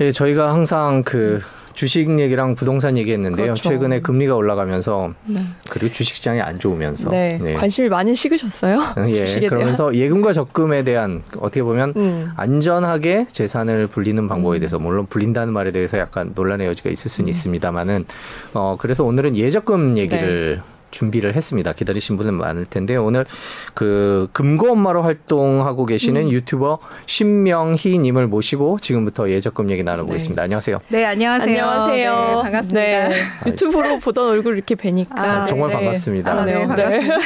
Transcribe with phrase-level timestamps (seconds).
[0.00, 1.40] 예, 저희가 항상 그
[1.74, 3.46] 주식 얘기랑 부동산 얘기했는데요.
[3.46, 3.68] 그렇죠.
[3.68, 5.40] 최근에 금리가 올라가면서 네.
[5.70, 7.54] 그리고 주식 시장이 안 좋으면서 네.
[7.58, 8.80] 관심이 많이 식으셨어요.
[9.08, 12.30] 예, 그러면서 예금과 적금에 대한 어떻게 보면 음.
[12.36, 17.10] 안전하게 재산을 불리는 방법에 대해서 물론 불린다는 말에 대해서 약간 논란의 여지가 있을 음.
[17.10, 18.04] 수는 있습니다만은
[18.54, 20.73] 어 그래서 오늘은 예적금 얘기를 네.
[20.94, 21.72] 준비를 했습니다.
[21.72, 23.26] 기다리신 분은 많을 텐데 오늘
[23.74, 26.30] 그 금고 엄마로 활동하고 계시는 음.
[26.30, 30.42] 유튜버 신명희 님을 모시고 지금부터 예적금 얘기 나눠보겠습니다.
[30.42, 30.78] 안녕하세요.
[30.88, 31.64] 네, 안녕하세요.
[31.64, 32.12] 안녕하세요.
[32.14, 32.80] 네, 반갑습니다.
[32.80, 33.10] 네.
[33.46, 35.74] 유튜브로 보던 얼굴 이렇게 뵈니까 아, 정말 네.
[35.76, 36.32] 반갑습니다.
[36.32, 37.16] 아, 네, 반갑습니다.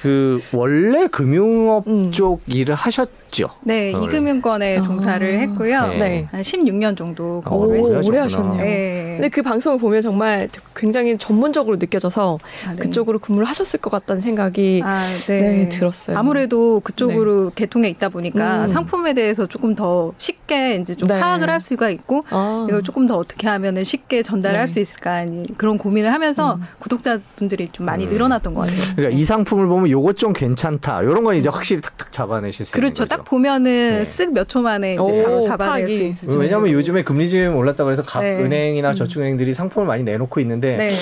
[0.00, 2.12] 그 원래 금융업 음.
[2.12, 3.50] 쪽 일을 하셨 죠?
[3.62, 4.06] 네, 원래.
[4.06, 4.82] 이금융권에 아.
[4.82, 5.88] 종사를 했고요.
[5.88, 5.98] 네.
[5.98, 6.28] 네.
[6.30, 8.00] 한 16년 정도 어, 근무를 오, 했어요.
[8.04, 8.18] 오래.
[8.18, 8.62] 하셨네요.
[8.62, 9.12] 네.
[9.16, 12.76] 근데 그 방송을 보면 정말 굉장히 전문적으로 느껴져서 아, 네.
[12.76, 16.16] 그쪽으로 근무를 하셨을 것 같다는 생각이 아, 네, 들었어요.
[16.16, 18.68] 아무래도 그쪽으로 계통에 있다 보니까 음.
[18.68, 21.18] 상품에 대해서 조금 더 쉽게 이제 좀 네.
[21.20, 22.66] 파악을 할 수가 있고 아.
[22.68, 24.72] 이걸 조금 더 어떻게 하면은 쉽게 전달할 네.
[24.72, 25.24] 수 있을까
[25.56, 26.62] 그런 고민을 하면서 음.
[26.78, 28.10] 구독자분들이 좀 많이 음.
[28.10, 28.82] 늘어났던 것 같아요.
[28.96, 31.04] 그러니까 이 상품을 보면 요것 좀 괜찮다.
[31.04, 33.02] 요런 건 이제 확실히 탁탁 잡아내실 수 그렇죠.
[33.02, 33.17] 있는 거죠.
[33.18, 34.02] 딱 보면은 네.
[34.02, 35.96] 쓱몇 초 만에 이제 오, 바로 잡아낼 파악이.
[35.96, 36.38] 수 있으죠.
[36.38, 38.36] 왜냐하면 요즘에 금리 좀 올랐다고 해서 각 네.
[38.42, 40.92] 은행이나 저축은행들이 상품을 많이 내놓고 있는데 네.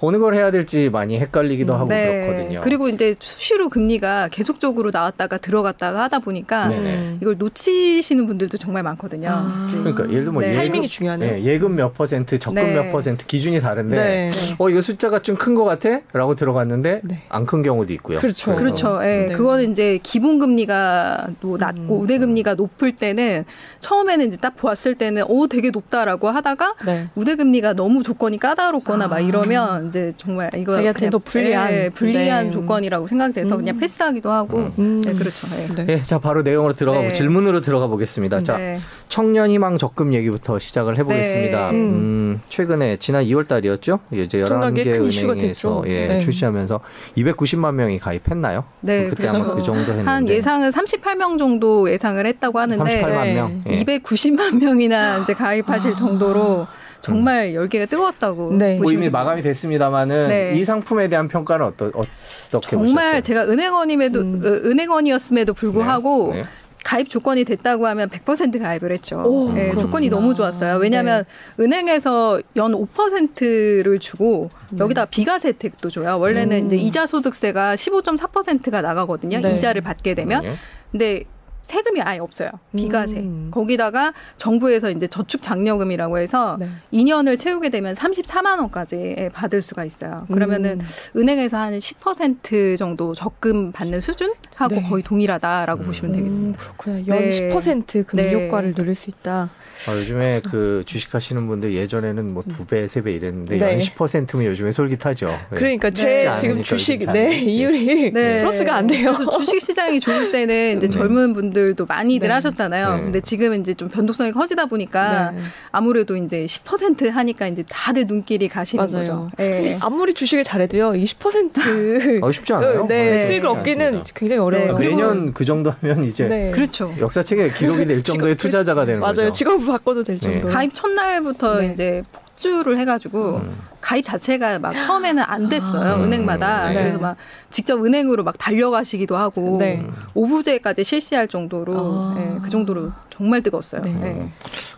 [0.00, 2.26] 어느 걸 해야 될지 많이 헷갈리기도 하고 네.
[2.26, 2.60] 그렇거든요.
[2.62, 6.76] 그리고 이제 수시로 금리가 계속적으로 나왔다가 들어갔다가 하다 보니까 네.
[6.76, 7.18] 음.
[7.20, 9.28] 이걸 놓치시는 분들도 정말 많거든요.
[9.30, 9.68] 아.
[9.72, 10.48] 그러니까 예를 들면 네.
[10.50, 11.34] 예금, 타이밍이 중요하네요.
[11.34, 12.74] 예, 예금 몇 퍼센트, 적금 네.
[12.74, 14.30] 몇 퍼센트 기준이 다른데 네.
[14.58, 17.22] 어 이거 숫자가 좀 큰 것 같아?라고 들어갔는데 네.
[17.30, 18.18] 안큰 경우도 있고요.
[18.18, 18.54] 그렇죠.
[18.56, 19.00] 그래서 그렇죠.
[19.04, 19.26] 예.
[19.28, 19.34] 네.
[19.34, 22.00] 그거는 이제 기본 금리가 또 낮고 음.
[22.00, 23.44] 우대 금리가 높을 때는
[23.78, 27.08] 처음에는 이제 딱 보았을 때는 오 되게 높다라고 하다가 네.
[27.14, 29.08] 우대 금리가 너무 조건이 까다롭거나 아.
[29.08, 31.72] 막 이러면 이제 정말 이거 자기한테 그냥, 더 불리한.
[31.72, 32.52] 예, 불리한 네.
[32.52, 33.80] 조건이라고 생각돼서 그냥 음.
[33.80, 34.72] 패스하기도 하고 음.
[34.78, 35.02] 음.
[35.04, 35.46] 네, 그렇죠.
[35.56, 35.66] 예.
[35.72, 35.86] 네.
[35.88, 37.12] 예, 자 바로 내용으로 들어가 네.
[37.12, 38.40] 질문으로 들어가 보겠습니다.
[38.40, 38.80] 자 네.
[39.10, 41.72] 청년희망 적금 얘기부터 시작을 해보겠습니다.
[41.72, 41.76] 네.
[41.76, 43.98] 음, 최근에 지난 2월 달이었죠?
[44.12, 45.84] 이제 엄청나게 11개 큰 이슈가 은행에서 됐죠.
[45.88, 46.20] 예, 네.
[46.20, 46.80] 출시하면서
[47.16, 48.64] 290만 명이 가입했나요?
[48.80, 49.56] 네, 그때 아마 그렇죠.
[49.56, 53.34] 그 정도 했는데 한 예상은 38명 정도 예상을 했다고 하는데 38만 네.
[53.34, 53.62] 명.
[53.68, 53.84] 예.
[53.84, 55.94] 290만 명이나 이제 가입하실 아.
[55.96, 56.66] 정도로
[57.00, 58.78] 정말 열기가 뜨거웠다고 네.
[58.78, 60.52] 뭐 이미 마감이 됐습니다만은 네.
[60.54, 63.20] 이 상품에 대한 평가는 어떠, 어떻게 정말 보셨어요?
[63.22, 64.42] 제가 은행원임에도 음.
[64.44, 66.48] 어, 은행원이었음에도 불구하고 네, 네.
[66.84, 69.22] 가입 조건이 됐다고 하면 100% 가입을 했죠.
[69.22, 69.72] 오, 네.
[69.74, 70.78] 조건이 너무 좋았어요.
[70.78, 71.24] 왜냐하면
[71.58, 76.18] 은행에서 연 5%를 주고 여기다 비과세 혜택도 줘요.
[76.18, 76.66] 원래는 음.
[76.66, 79.40] 이제 이자 소득세가 15.4%가 나가거든요.
[79.40, 79.56] 네.
[79.56, 80.42] 이자를 받게 되면.
[80.42, 80.54] 네.
[80.90, 81.24] 근데
[81.70, 82.50] 세금이 아예 없어요.
[82.76, 83.16] 비과세.
[83.18, 83.48] 음.
[83.52, 86.68] 거기다가 정부에서 이제 저축 장려금이라고 해서 네.
[86.92, 90.26] 2년을 채우게 되면 34만 원까지 받을 수가 있어요.
[90.32, 90.86] 그러면은 음.
[91.20, 94.82] 은행에서 한 10% 정도 적금 받는 수준하고 네.
[94.82, 95.86] 거의 동일하다라고 음.
[95.86, 96.58] 보시면 되겠습니다.
[96.58, 97.06] 음, 그렇구나.
[97.06, 97.48] 연 네.
[97.50, 98.34] 10% 금리 네.
[98.46, 99.50] 효과를 누릴 수 있다.
[99.88, 103.72] 아, 요즘에 그 주식하시는 분들 예전에는 뭐 두 배, 세 배 이랬는데 네.
[103.74, 105.26] 연 10%면 요즘에 솔깃하죠.
[105.28, 105.56] 네.
[105.56, 105.94] 그러니까 네.
[105.94, 107.32] 제 지금 주식 네 잘.
[107.32, 108.40] 이율이 네.
[108.40, 109.12] 플러스가 안 돼요.
[109.14, 110.88] 그래서 주식 시장이 좋을 때는 이제 네.
[110.88, 112.34] 젊은 분들 도 많이들 네.
[112.34, 112.96] 하셨잖아요.
[112.96, 113.02] 네.
[113.02, 115.38] 근데 지금은 이제 좀 변동성이 커지다 보니까 네.
[115.70, 118.98] 아무래도 이제 10% 하니까 이제 다들 눈길이 가시는 맞아요.
[118.98, 119.30] 거죠.
[119.40, 119.76] 예.
[119.80, 122.86] 아무리 주식을 잘해도요, 20% 어, 쉽지 않아요?
[122.86, 123.26] 네, 네.
[123.26, 124.02] 수익을 얻기는.
[124.14, 124.68] 굉장히 어려워요.
[124.72, 126.50] 네, 그리고- 매년 그 정도 하면 이제 네.
[126.50, 126.92] 그렇죠.
[126.98, 129.12] 역사책에 기록이 될 정도의 직업- 투자자가 되는 맞아요.
[129.12, 129.30] 거죠.
[129.30, 130.20] 직업을 바꿔도 될 네.
[130.20, 130.48] 정도.
[130.48, 131.70] 가입 첫날부터 네.
[131.72, 132.02] 이제
[132.40, 133.58] 폭주를 해가지고 음.
[133.80, 136.02] 가입 자체가 막 처음에는 안 됐어요 아.
[136.02, 136.82] 은행마다 음, 네.
[136.82, 137.16] 그래서 막
[137.50, 139.86] 직접 은행으로 막 달려가시기도 하고 네.
[140.14, 142.16] 오부제까지 실시할 정도로 아.
[142.18, 143.82] 예, 그 정도로 정말 뜨거웠어요.
[143.82, 144.00] 네.
[144.02, 144.30] 예.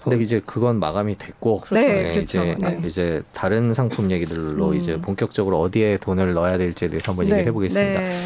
[0.03, 1.87] 근데 이제 그건 마감이 됐고 그렇죠.
[1.87, 2.45] 네, 네, 그렇죠.
[2.45, 2.81] 이제 네.
[2.85, 4.75] 이제 다른 상품 얘기들로 음.
[4.75, 7.37] 이제 본격적으로 어디에 돈을 넣어야 될지에 대해서 한번 네.
[7.37, 8.01] 얘기해 보겠습니다.
[8.01, 8.17] 네.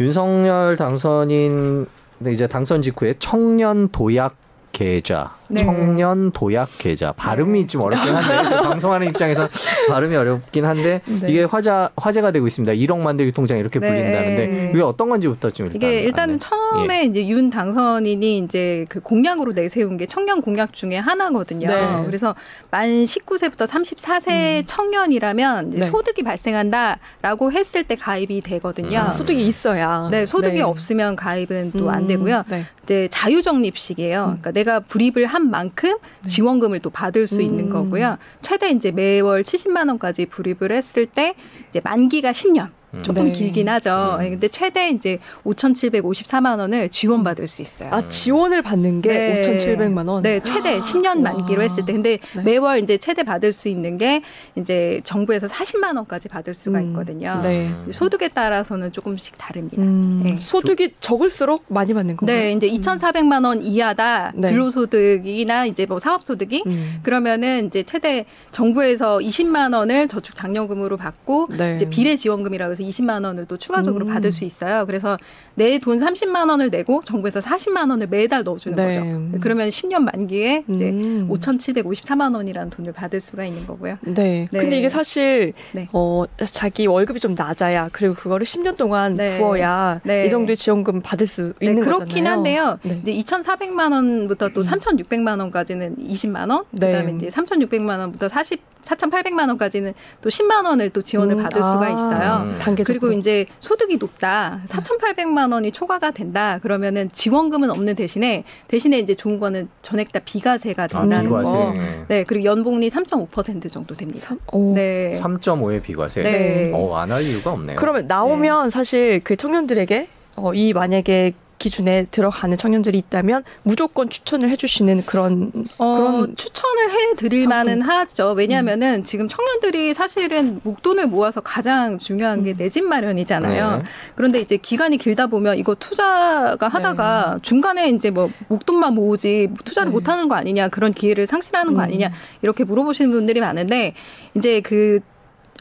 [0.00, 1.86] 윤석열 당선인
[2.18, 4.36] 네, 이제 당선 직후에 청년 도약
[4.72, 5.64] 계좌, 네.
[5.64, 9.48] 청년 도약 계좌 발음이 좀 어렵긴 한데 그 방송하는 입장에서
[9.88, 11.28] 발음이 어렵긴 한데 네.
[11.28, 12.72] 이게 화자 화제가 되고 있습니다.
[12.72, 13.88] 1억 만들기 통장 이렇게 네.
[13.88, 16.38] 불린다는데 이게 어떤 건지부터 좀 일단 이게 일단은 안내.
[16.70, 21.66] 처음에 이제 윤 당선인이 이제 그 공약으로 내세운 게 청년 공약 중에 하나거든요.
[21.66, 22.02] 네.
[22.06, 22.34] 그래서
[22.70, 25.86] 만 19세부터 34세 청년이라면 이제 네.
[25.86, 28.98] 소득이 발생한다라고 했을 때 가입이 되거든요.
[28.98, 29.06] 음.
[29.06, 30.08] 아, 소득이 있어야.
[30.10, 30.62] 네, 소득이 네.
[30.62, 32.44] 없으면 가입은 또안 음, 되고요.
[32.48, 32.64] 네.
[32.84, 34.24] 이제 자유적립식이에요.
[34.24, 35.96] 그러니까 내가 불입을 한 만큼
[36.26, 37.70] 지원금을 또 받을 수 있는 음.
[37.70, 38.16] 거고요.
[38.42, 41.34] 최대 이제 매월 70만 원까지 불입을 했을 때
[41.70, 42.70] 이제 만기가 10년.
[42.94, 43.02] 음.
[43.02, 43.32] 조금 네.
[43.32, 44.18] 길긴 하죠.
[44.18, 44.24] 음.
[44.24, 47.90] 예, 근데 최대 이제 5,754만 원을 지원받을 수 있어요.
[47.92, 49.58] 아 지원을 받는 게 네.
[49.58, 50.22] 5,700만 원.
[50.22, 51.62] 네, 최대 아, 10년 만기로 와.
[51.62, 51.92] 했을 때.
[51.92, 52.42] 근데 네.
[52.42, 54.22] 매월 이제 최대 받을 수 있는 게
[54.56, 56.88] 이제 정부에서 40만 원까지 받을 수가 음.
[56.88, 57.40] 있거든요.
[57.42, 57.70] 네.
[57.92, 59.82] 소득에 따라서는 조금씩 다릅니다.
[59.82, 60.38] 음, 네.
[60.40, 62.36] 소득이 적을수록 많이 받는 건가요?
[62.36, 64.50] 네, 이제 2,400만 원 이하다 네.
[64.50, 67.00] 근로소득이나 이제 뭐 사업소득이 음.
[67.02, 71.76] 그러면은 이제 최대 정부에서 20만 원을 저축 장려금으로 받고 네.
[71.76, 74.12] 이제 비례 지원금이라고 해서 20만 원을 또 추가적으로 음.
[74.12, 74.86] 받을 수 있어요.
[74.86, 75.18] 그래서
[75.54, 78.98] 내 돈 30만 원을 내고 정부에서 40만 원을 매달 넣어주는 네.
[78.98, 79.38] 거죠.
[79.40, 81.28] 그러면 10년 만기에 이제 음.
[81.30, 83.96] 5,754만 원이라는 돈을 받을 수가 있는 거고요.
[84.02, 84.46] 네.
[84.50, 84.58] 네.
[84.58, 85.88] 근데 이게 사실 네.
[85.92, 89.38] 어 자기 월급이 좀 낮아야 그리고 그거를 10년 동안 네.
[89.38, 90.26] 부어야 네.
[90.26, 92.32] 이 정도의 지원금 받을 수 네, 있는 그렇긴 거잖아요.
[92.32, 92.78] 한데요.
[92.82, 93.00] 네.
[93.02, 96.86] 이제 2,400만 원부터 또 3,600만 원까지는 20만 원, 네.
[96.92, 99.92] 그다음에 이제 3,600만 원부터 40 4,800만 원까지는
[100.22, 102.50] 또 10만 원을 또 지원을 음, 받을 수가 아, 있어요.
[102.50, 102.58] 음.
[102.70, 103.00] 단계적으로.
[103.00, 104.62] 그리고 이제 소득이 높다.
[104.66, 106.58] 4,800만 원이 초과가 된다.
[106.62, 111.52] 그러면은 지원금은 없는 대신에 대신에 이제 좋은 거는 전액 다 비과세가 아, 된다는 비과세.
[111.52, 111.74] 거.
[112.08, 114.20] 네, 그리고 연봉리 3.5% 정도 됩니다.
[114.28, 114.74] 삼- 오.
[114.74, 115.12] 네.
[115.16, 116.22] 3.5의 비과세.
[116.22, 116.72] 네.
[116.74, 117.76] 어, 안 할 이유가 없네요.
[117.76, 121.32] 그러면 나오면 사실 그 청년들에게 어, 이 만약에
[121.64, 127.46] 기준에 들어가는 청년들이 있다면 무조건 추천을 해주시는 그런 어, 그런 추천을 해드릴.
[127.46, 128.32] 만은 하죠.
[128.32, 133.76] 왜냐하면은 지금 청년들이 사실은 목돈을 모아서 가장 중요한 게 내 집 마련이잖아요.
[133.78, 133.82] 네.
[134.14, 139.92] 그런데 이제 기간이 길다 보면 이거 투자가 하다가 중간에 이제 뭐 목돈만 모으지 투자를 네.
[139.92, 141.84] 못 하는 거 아니냐 그런 기회를 상실하는 거 음.
[141.84, 142.10] 아니냐
[142.42, 143.92] 이렇게 물어보시는 분들이 많은데
[144.34, 145.00] 이제 그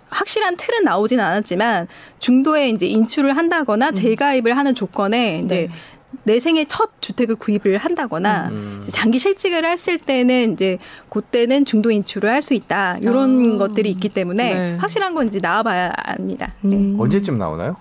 [0.09, 1.87] 확실한 틀은 나오진 않았지만
[2.19, 5.69] 중도에 이제 인출을 한다거나 재가입을 하는 조건에 이제 네.
[6.23, 8.85] 내 생애 첫 주택을 구입을 한다거나 음.
[8.89, 10.77] 장기 실직을 했을 때는 이제
[11.09, 13.57] 그때는 중도 인출을 할 수 있다 이런 아.
[13.57, 14.75] 것들이 있기 때문에 네.
[14.77, 16.53] 확실한 건 이제 나와봐야 합니다.
[16.61, 16.75] 네.
[16.75, 16.95] 음.
[16.99, 17.75] 언제쯤 나오나요?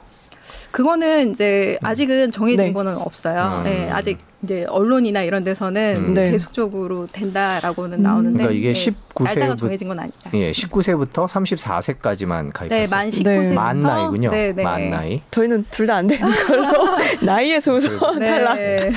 [0.71, 2.73] 그거는 이제 아직은 정해진 네.
[2.73, 3.61] 거는 없어요.
[3.61, 3.65] 음.
[3.65, 6.15] 네, 아직 이제 언론이나 이런 데서는 음.
[6.15, 6.31] 네.
[6.31, 8.03] 계속적으로 된다라고는 음.
[8.03, 10.31] 나오는데 그러니까 이게 네, 19세부터 날짜가 정해진 건 아니다.
[10.35, 12.69] 예, 19세부터 34세까지만 가입하세요.
[12.69, 13.53] 네, 만 19세부터 네.
[13.53, 14.31] 만 나이군요.
[14.31, 14.63] 네, 네.
[14.63, 15.23] 만 나이.
[15.31, 16.69] 저희는 둘 다 안 되는 걸로
[17.23, 18.57] 나이에서 우선 탈락.
[18.57, 18.93] 네.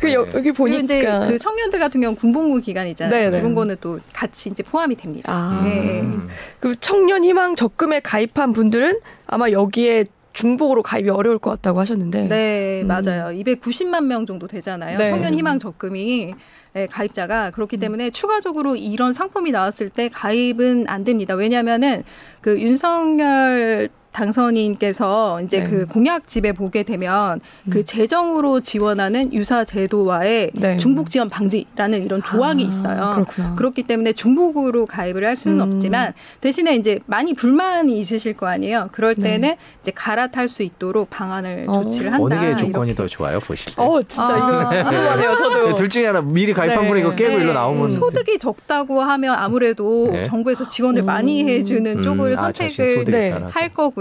[0.00, 0.30] 그 여, 네.
[0.34, 3.16] 여기 그리고 이제 보니까 그 청년들 같은 경우 는 군복무 기간 있잖아요.
[3.16, 3.38] 네, 네.
[3.38, 5.32] 그런 거는 또 같이 이제 포함이 됩니다.
[5.32, 6.00] 아, 네.
[6.00, 6.28] 음.
[6.58, 12.28] 그 청년 희망 적금에 가입한 분들은 아마 여기에 중복으로 가입이 어려울 것 같다고 하셨는데.
[12.28, 12.86] 네, 음.
[12.86, 13.36] 맞아요.
[13.36, 14.98] 290만 명 정도 되잖아요.
[14.98, 15.10] 네.
[15.10, 16.34] 청년 희망 적금이
[16.74, 21.34] 네, 가입자가 그렇기 때문에 추가적으로 이런 상품이 나왔을 때 가입은 안 됩니다.
[21.34, 22.02] 왜냐하면은
[22.40, 25.70] 그 윤석열 당선인께서 이제 네.
[25.70, 27.84] 그 공약 집에 보게 되면 그 음.
[27.84, 30.76] 재정으로 지원하는 유사 제도와의 네.
[30.76, 33.12] 중복 지원 방지라는 이런 조항이 아, 있어요.
[33.14, 33.54] 그렇구나.
[33.56, 35.72] 그렇기 때문에 중복으로 가입을 할 수는 음.
[35.72, 38.90] 없지만 대신에 이제 많이 불만이 있으실 거 아니에요.
[38.92, 39.32] 그럴 네.
[39.32, 41.82] 때는 이제 갈아탈 수 있도록 방안을 어.
[41.82, 42.24] 조치를 한다.
[42.24, 42.94] 어느 게 조건이 이렇게.
[42.94, 43.82] 더 좋아요, 보실 때?
[43.82, 44.36] 어, 진짜 아.
[44.36, 45.36] 이거 궁금하네요.
[45.36, 45.74] 저도.
[45.74, 46.88] 둘 중에 하나 미리 가입한 네.
[46.88, 47.42] 분이 이거 깨고 네.
[47.42, 50.24] 일로 나오면 소득이 적다고 하면 아무래도 네.
[50.24, 51.06] 정부에서 지원을 음.
[51.06, 53.30] 많이 해주는 음, 쪽을 아, 선택을 소득에 네.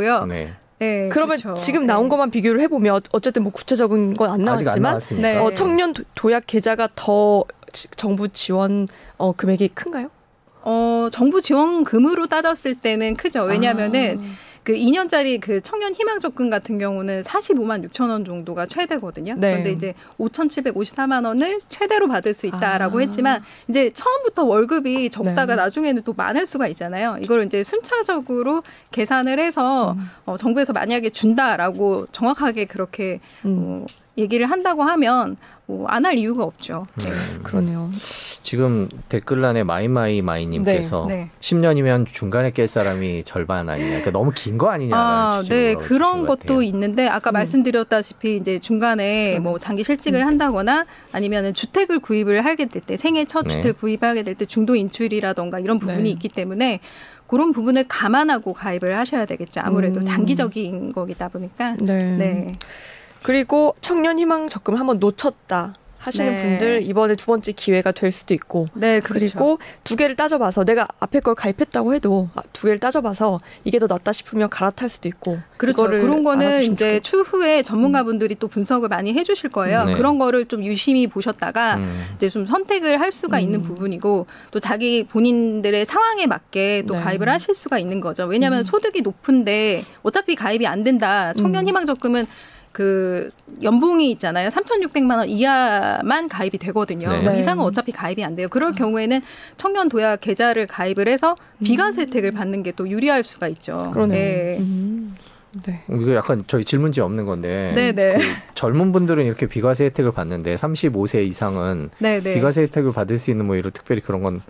[0.01, 0.25] 거고요.
[0.25, 0.53] 네.
[0.80, 1.53] 네, 그러면 그렇죠.
[1.53, 2.09] 지금 나온 네.
[2.09, 5.27] 것만 비교를 해보면 어쨌든 뭐 구체적인 건안안 나왔지만 나왔으니까.
[5.27, 5.38] 네.
[5.38, 8.88] 어, 청년 도- 도약 계좌가 더 지- 정부 지원
[9.18, 10.09] 어, 금액이 큰가요?
[10.63, 13.44] 어, 정부 지원금으로 따졌을 때는 크죠.
[13.44, 14.50] 왜냐하면은 아.
[14.71, 19.35] 그 2년짜리 그 청년 희망 적금 같은 경우는 45만 6천 원 정도가 최대거든요.
[19.38, 19.51] 네.
[19.51, 23.01] 그런데 이제 5,754만 원을 최대로 받을 수 있다라고 아.
[23.01, 25.56] 했지만 이제 처음부터 월급이 적다가 네.
[25.56, 27.18] 나중에는 또 많을 수가 있잖아요.
[27.19, 30.09] 이걸 이제 순차적으로 계산을 해서 음.
[30.23, 33.85] 어, 정부에서 만약에 준다라고 정확하게 그렇게 음, 어,
[34.18, 35.35] 얘기를 한다고 하면
[35.77, 36.87] 뭐 안 할 이유가 없죠.
[36.95, 37.09] 네.
[37.09, 37.40] 음.
[37.44, 37.92] 그러네요.
[38.42, 41.30] 지금 댓글란에 마이마이 마이님께서 네, 네.
[41.40, 43.87] 10년이면 중간에 깰 사람이 절반 아니냐.
[43.87, 46.61] 그러니까 너무 긴 거 아니냐라는 아, 네, 그런 것 것도.
[46.63, 47.33] 있는데 아까 음.
[47.33, 49.44] 말씀드렸다시피 이제 중간에 음.
[49.44, 53.54] 뭐 장기 실직을 한다거나 아니면은 주택을 구입을 하게 될 때 생애 첫 네.
[53.56, 56.09] 주택 구입하게 될 때 중도 인출이라던가 이런 부분이 네.
[56.09, 56.80] 있기 때문에
[57.28, 59.61] 그런 부분을 감안하고 가입을 하셔야 되겠죠.
[59.63, 60.06] 아무래도 음.
[60.06, 61.75] 장기적인 거기다 보니까.
[61.80, 62.18] 네.
[62.18, 62.56] 네.
[63.23, 66.42] 그리고 청년 희망 적금 한번 놓쳤다 하시는 네.
[66.42, 69.25] 분들 이번에 두 번째 기회가 될 수도 있고 네, 그 그렇죠.
[69.37, 74.11] 리고두 개를 따져봐서 내가 앞에 걸 가입했다고 해도 아, 두 개를 따져봐서 이게 더 낫다
[74.11, 75.83] 싶으면 갈아탈 수도 있고 그렇죠.
[75.83, 79.83] 그런 거는 이제 좋겠- 추후에 전문가분들이 또 분석을 많이 해주실 거예요.
[79.85, 79.94] 네.
[79.94, 82.04] 그런 거를 좀 유심히 보셨다가 음.
[82.16, 83.42] 이제 좀 선택을 할 수가 음.
[83.44, 86.99] 있는 부분이고 또 자기 본인들의 상황에 맞게 또 네.
[86.99, 88.25] 가입을 하실 수가 있는 거죠.
[88.25, 88.63] 왜냐하면 음.
[88.63, 91.31] 소득이 높은데 어차피 가입이 안 된다.
[91.35, 91.68] 청년 음.
[91.68, 92.25] 희망 적금은
[92.71, 93.30] 그
[93.61, 94.49] 연봉이 있잖아요.
[94.49, 97.09] 3,600만 원 이하만 가입이 되거든요.
[97.11, 97.23] 네.
[97.23, 97.40] 그 네.
[97.40, 98.47] 이상은 어차피 가입이 안 돼요.
[98.49, 99.21] 그럴 경우에는
[99.57, 103.78] 청년 도약 계좌를 가입을 해서 비과세 혜택을 받는 게 또 유리할 수가 있죠.
[103.87, 103.92] 음.
[103.92, 104.18] 그러네요.
[104.18, 104.57] 네.
[104.59, 105.16] 음.
[105.66, 105.83] 네.
[105.90, 108.18] 이거 약간 저희 질문지 없는 건데 네네.
[108.18, 108.23] 그
[108.56, 112.35] 젊은 분들은 이렇게 비과세 혜택을 받는데 35세 이상은 네네.
[112.35, 114.42] 비과세 혜택을 받을 수 있는 뭐 이런 특별히 그런 건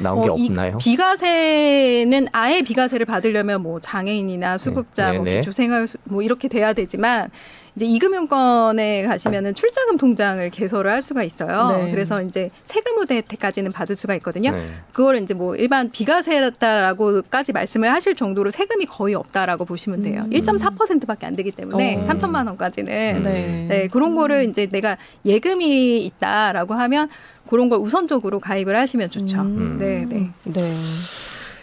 [0.00, 0.76] 나온 게 어, 이 없나요?
[0.78, 5.36] 비과세는 아예 비과세를 받으려면 뭐 장애인이나 수급자, 네, 뭐 네.
[5.40, 7.30] 기초생활 뭐 이렇게 돼야 되지만
[7.74, 11.78] 이제 이금융권에 가시면은 출자금 통장을 개설을 할 수가 있어요.
[11.78, 11.90] 네.
[11.90, 14.50] 그래서 이제 세금 우대 혜택까지는 받을 수가 있거든요.
[14.50, 14.62] 네.
[14.92, 20.22] 그걸 이제 뭐 일반 비과세다라고까지 말씀을 하실 정도로 세금이 거의 없다라고 보시면 돼요.
[20.26, 20.30] 음.
[20.30, 22.08] 1.4%밖에 안 되기 때문에 어.
[22.08, 23.22] 3천만 원까지는 음.
[23.22, 23.66] 네.
[23.68, 27.08] 네, 그런 거를 이제 내가 예금이 있다라고 하면
[27.48, 29.40] 그런 걸 우선적으로 가입을 하시면 좋죠.
[29.40, 29.76] 음.
[29.78, 30.30] 네, 네.
[30.44, 30.78] 네.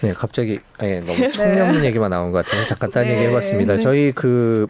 [0.01, 3.15] 네, 갑자기 예, 너무 청년 얘기만 나온 것 같아서 잠깐 딴 네.
[3.15, 3.75] 얘기 해봤습니다.
[3.75, 3.81] 네.
[3.81, 4.67] 저희 그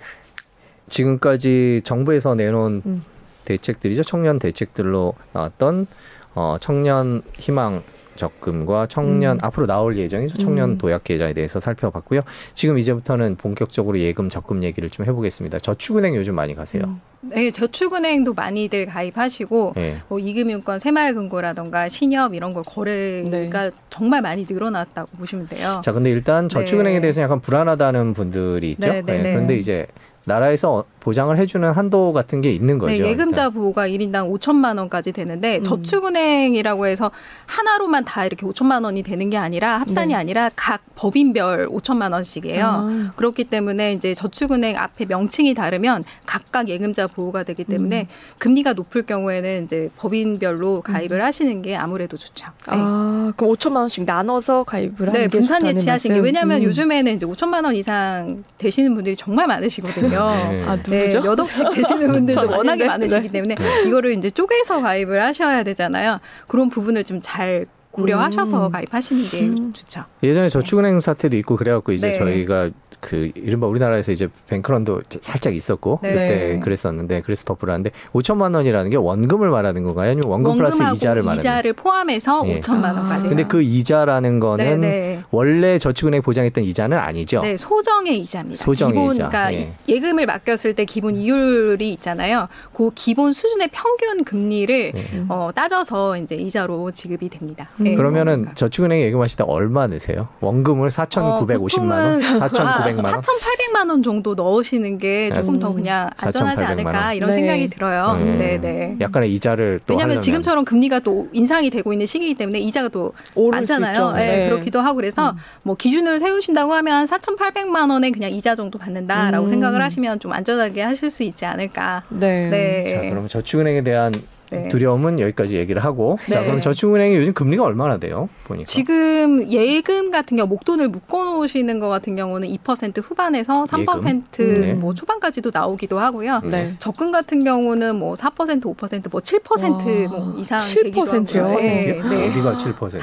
[0.90, 3.04] 지금까지 정부에서 내놓은 음.
[3.46, 4.04] 대책들이죠.
[4.04, 5.88] 청년 대책들로 나왔던
[6.36, 7.82] 어, 청년 희망
[8.20, 9.40] 적금과 청년 음.
[9.42, 10.38] 앞으로 나올 예정이죠.
[10.38, 10.78] 청년 음.
[10.78, 12.22] 도약 계좌에 대해서 살펴봤고요.
[12.54, 15.60] 지금 이제부터는 본격적으로 예금 적금 얘기를 좀 해보겠습니다.
[15.60, 16.84] 저축은행 요즘 많이 가세요.
[16.86, 17.00] 음.
[17.22, 19.98] 네, 저축은행도 많이들 가입하시고 예.
[20.08, 25.82] 뭐 이금융권, 새마을금고라던가 신협 이런 걸 거래가 정말 많이 늘어났다고 보시면 돼요.
[25.84, 27.02] 자, 근데 일단 저축은행에 네.
[27.02, 28.88] 대해서 약간 불안하다는 분들이 있죠.
[28.88, 29.34] 네, 네, 예, 네.
[29.34, 29.88] 그런데 이제
[30.30, 32.92] 나라에서 보장을 해주는 한도 같은 게 있는 거죠.
[32.92, 33.54] 네, 예금자 일단.
[33.54, 35.64] 보호가 1인당 5천만 원까지 되는데 음.
[35.64, 37.12] 저축은행이라고 해서
[37.46, 40.20] 하나로만 다 이렇게 5천만 원이 되는 게 아니라 합산이 네.
[40.20, 42.66] 아니라 각 법인별 5천만 원씩이에요.
[42.66, 43.12] 아.
[43.16, 48.08] 그렇기 때문에 이제 저축은행 앞에 명칭이 다르면 각각 예금자 보호가 되기 때문에 음.
[48.38, 52.48] 금리가 높을 경우에는 이제 법인별로 가입을 하시는 게 아무래도 좋죠.
[52.68, 52.78] 네.
[52.78, 56.20] 아, 그럼 5천만 원씩 나눠서 가입을 하는 네, 게 분산 좋다는 예치하신 게?
[56.20, 56.64] 왜냐하면 음.
[56.66, 60.19] 요즘에는 이제 5천만 원 이상 되시는 분들이 정말 많으시거든요.
[60.28, 60.64] 네.
[60.66, 61.22] 아, 네, 누구죠?
[61.22, 62.86] 몇 억씩 되시는 분들도 전 워낙에.
[62.86, 63.42] 많으시기 네.
[63.42, 63.56] 때문에
[63.88, 66.20] 이거를 이제 쪼개서 가입을 하셔야 되잖아요.
[66.48, 68.72] 그런 부분을 좀 잘 고려하셔서 음.
[68.72, 69.74] 가입하시는 게 음.
[69.74, 70.04] 좋죠.
[70.22, 72.18] 예전에 저축은행 사태도 있고 그래갖고 이제 네.
[72.18, 72.70] 저희가
[73.00, 76.10] 그 이른바 우리나라에서 이제 뱅크런도 살짝 있었고 네.
[76.10, 76.60] 그때 네.
[76.60, 80.12] 그랬었는데 그래서 더 불안한데 5천만 원이라는 게 원금을 말하는 건가요?
[80.12, 81.40] 아니면 원금 플러스 이자를 말하는 건가요?
[81.40, 82.60] 이자를 포함해서 예.
[82.60, 83.30] 5천만 원까지.
[83.30, 85.24] 근데 그 이자라는 거는 네, 네.
[85.32, 87.42] 원래 저축은행 보장했던 이자는 아니죠.
[87.42, 88.64] 네, 소정의 이자입니다.
[88.64, 89.30] 소정의 기본, 이자.
[89.30, 89.74] 그러니까 예.
[89.88, 92.48] 예금을 맡겼을 때 기본 이율이 있잖아요.
[92.74, 95.24] 그 기본 수준의 평균 금리를 예.
[95.30, 97.70] 어, 따져서 이제 이자로 지급이 됩니다.
[97.80, 97.84] 음.
[97.84, 98.54] 네, 그러면은 그러니까.
[98.56, 100.28] 저축은행에 예금하실 때 얼마 넣으세요?
[100.42, 103.22] 원금을 4,950만 원, 4,900만 원.
[103.22, 105.60] 4,800만 원 정도 넣으시는 게 조금 음.
[105.60, 107.16] 더 그냥 안전하지 4,800만 않을까 원.
[107.16, 107.36] 이런 네.
[107.38, 108.16] 생각이 들어요.
[108.18, 108.38] 네.
[108.38, 108.98] 네, 네.
[109.00, 113.14] 약간의 이자를 또 왜냐하면 하려면 지금처럼 금리가 또 인상이 되고 있는 시기이기 때문에 이자가 또
[113.36, 113.92] 많잖아요.
[113.94, 114.12] 있죠.
[114.14, 114.50] 네, 네.
[114.50, 119.50] 그렇기도 하고 그래서 뭐 기준을 세우신다고 하면 4,800만 원에 그냥 이자 정도 받는다라고 음.
[119.50, 122.04] 생각을 하시면 좀 안전하게 하실 수 있지 않을까.
[122.10, 122.50] 네.
[122.50, 122.94] 네.
[122.96, 124.12] 자, 그럼 저축은행에 대한
[124.52, 124.68] 네.
[124.68, 126.46] 두려움은 여기까지 얘기를 하고 자, 네.
[126.46, 128.30] 그럼 저축은행이 요즘 금리가 얼마나 돼요?
[128.46, 128.66] 보니까.
[128.66, 134.62] 지금 예금 같은 경우 목돈을 묶어 놓으시는 것 같은 경우는 2% 후반에서 3% 예금?
[134.62, 134.74] 네.
[134.74, 136.42] 뭐 초반까지도 나오기도 하고요.
[136.46, 136.74] 네.
[136.80, 140.84] 적금 같은 경우는 뭐 4%, 5%, 뭐 7%뭐 와, 이상 7%요?
[140.84, 141.58] 되기도 하고요.
[141.60, 142.10] 네, 7%요?
[142.10, 142.30] 네.
[142.30, 143.00] 어디가 7%?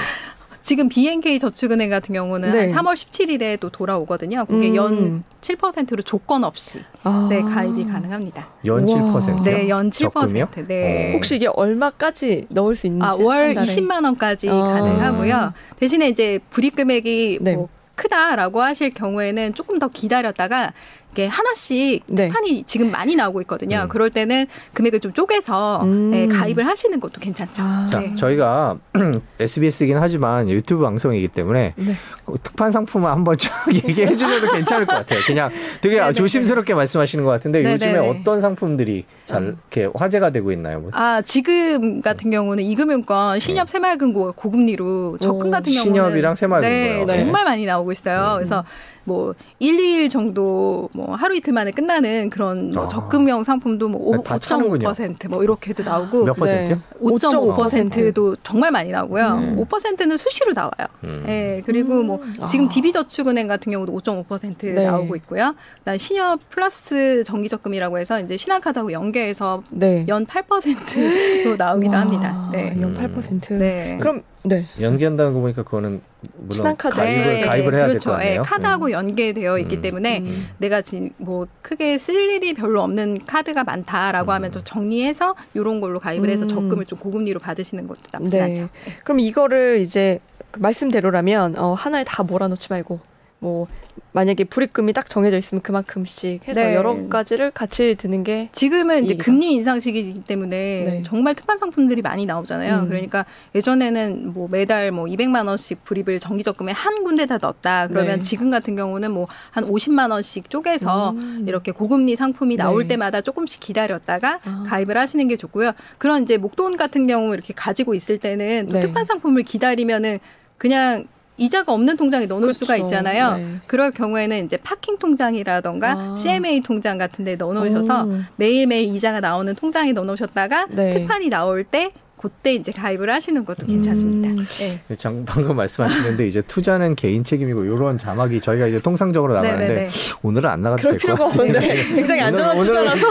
[0.66, 2.72] 지금 BNK 저축은행 같은 경우는 네.
[2.72, 4.46] 한 3월 17일에 또 돌아오거든요.
[4.46, 4.74] 그게 음.
[4.74, 7.28] 연 7%로 조건 없이 아.
[7.30, 8.48] 네, 가입이 가능합니다.
[8.64, 9.20] 연 우와.
[9.20, 9.42] 7%요?
[9.42, 10.12] 네, 연 7%.
[10.12, 10.48] 적금이요?
[10.66, 11.12] 네.
[11.12, 11.14] 어.
[11.14, 13.66] 혹시 이게 얼마까지 넣을 수 있는지 아, 월한 달에?
[13.68, 14.54] 20만 원까지 아.
[14.54, 15.52] 가능하고요.
[15.78, 17.54] 대신에 이제 불이익 금액이 네.
[17.54, 20.72] 뭐 크다라고 하실 경우에는 조금 더 기다렸다가
[21.05, 22.28] 이 게 하나씩 네.
[22.28, 23.84] 판이 지금 많이 나오고 있거든요.
[23.84, 23.88] 음.
[23.88, 26.10] 그럴 때는 금액을 좀 쪼개서 음.
[26.10, 27.62] 네, 가입을 하시는 것도 괜찮죠.
[27.64, 27.86] 아.
[27.90, 28.14] 자, 네.
[28.14, 28.76] 저희가
[29.40, 31.94] SBS이긴 하지만 유튜브 방송이기 때문에 네.
[32.42, 35.20] 특판 상품을 한번 쭉 얘기해 주셔도 괜찮을 것 같아요.
[35.26, 36.12] 그냥 되게 네네네.
[36.12, 38.08] 조심스럽게 말씀하시는 것 같은데 요즘에 네네네.
[38.20, 39.58] 어떤 상품들이 잘 음.
[39.72, 40.80] 이렇게 화제가 되고 있나요?
[40.80, 45.98] 뭐 아 지금 같은 경우는 이금융권 신협 새마을금고가 고금리로 적금 오, 같은 경우는 네.
[45.98, 47.06] 신협이랑 새마을금고요.
[47.06, 47.24] 네, 네.
[47.24, 48.32] 정말 많이 나오고 있어요.
[48.32, 48.36] 음.
[48.36, 48.64] 그래서
[49.06, 52.88] 뭐 1, 2일 정도 뭐 하루 이틀 만에 끝나는 그런 뭐 아.
[52.88, 54.88] 적금형 상품도 뭐 아, 다 차는군요.
[54.88, 56.80] 5.5%뭐 이렇게도 나오고 몇 퍼센트요?
[57.00, 59.26] 5.5%도 정말 많이 나오고요.
[59.26, 59.64] 음.
[59.64, 60.88] 5%는 수시로 나와요.
[61.04, 61.24] 음.
[61.28, 62.46] 예, 그리고 뭐 아.
[62.46, 64.86] 지금 DB저축은행 같은 경우도 5.5% 네.
[64.86, 65.54] 나오고 있고요.
[65.78, 70.04] 그다음 신협 플러스 정기적금이라고 해서 이제 신한카드하고 연계해서 네.
[70.08, 72.50] 연 8%로 나오기도 와, 합니다.
[72.52, 72.76] 네.
[72.80, 73.14] 연 음.
[73.14, 73.54] 8%.
[73.54, 73.98] 네.
[74.00, 74.64] 그럼 네.
[74.80, 76.00] 연기한다는 거 보니까 그거는
[76.36, 76.94] 물론 신한카드.
[76.96, 78.10] 가입을 네, 가입을 해야 될 그렇죠.
[78.10, 78.40] 거 아니에요?
[78.40, 79.82] 예, 카드하고 연계되어 있기 음.
[79.82, 80.48] 때문에 음.
[80.58, 84.34] 내가 지금 뭐 크게 쓸 일이 별로 없는 카드가 많다라고 음.
[84.34, 86.48] 하면 좀 정리해서 이런 걸로 가입을 해서 음.
[86.48, 88.42] 적금을 좀 고금리로 받으시는 것도 나쁘지 네.
[88.42, 88.68] 않죠.
[89.04, 93.00] 그럼 이거를 이제 그 말씀대로라면 어, 하나에 다 몰아넣지 말고
[93.38, 93.66] 뭐
[94.12, 96.74] 만약에 불입금이 딱 정해져 있으면 그만큼씩 해서 네.
[96.74, 99.16] 여러 가지를 같이 드는 게 지금은 이제.
[99.16, 101.02] 금리 인상 시기이기 때문에 네.
[101.04, 102.84] 정말 특판 상품들이 많이 나오잖아요.
[102.84, 102.88] 음.
[102.88, 107.88] 그러니까 예전에는 뭐 매달 뭐 200만 원씩 불입을 정기 적금에 한 군데 다 넣었다.
[107.88, 108.22] 그러면 네.
[108.22, 111.44] 지금 같은 경우는 뭐 한 50만 원씩 쪼개서 음.
[111.48, 112.88] 이렇게 고금리 상품이 나올 네.
[112.88, 114.64] 때마다 조금씩 기다렸다가 아.
[114.66, 115.72] 가입을 하시는 게 좋고요.
[115.98, 118.80] 그런 이제 목돈 같은 경우 이렇게 가지고 있을 때는 또 네.
[118.80, 120.18] 특판 상품을 기다리면은
[120.58, 121.06] 그냥
[121.38, 122.86] 이자가 없는 통장에 넣어놓을 수가 그렇죠.
[122.86, 123.36] 있잖아요.
[123.36, 123.46] 네.
[123.66, 126.16] 그럴 경우에는 이제 파킹 통장이라던가 아.
[126.16, 128.20] CMA 통장 같은 데 넣어놓으셔서 오.
[128.36, 130.94] 매일매일 이자가 나오는 통장에 넣어놓으셨다가 네.
[130.94, 134.30] 특판이 나올 때 그때 이제 가입을 하시는 것도 괜찮습니다.
[134.30, 134.46] 음.
[134.88, 134.94] 네.
[134.96, 139.90] 장, 방금 말씀하시는데 이제 투자는 개인 책임이고 이런 자막이 저희가 이제 통상적으로 나가는데 네네네.
[140.22, 141.60] 오늘은 안 나가도 될 것 같습니다.
[141.94, 143.06] 굉장히 안전한 오늘은- 투자라서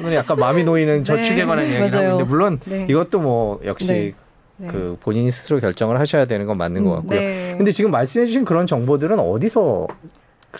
[0.00, 1.44] 오늘 약간 마음이 놓이는 저축에 네.
[1.44, 2.86] 관한 이야기를 있는데 물론 네.
[2.90, 4.14] 이것도 뭐 역시
[4.60, 4.66] 네.
[4.66, 4.72] 네.
[4.72, 7.18] 그 본인이 스스로 결정을 하셔야 되는 건 맞는 것 음, 같고요.
[7.20, 7.54] 네.
[7.56, 9.88] 근데 지금 말씀해주신 그런 정보들은 어디서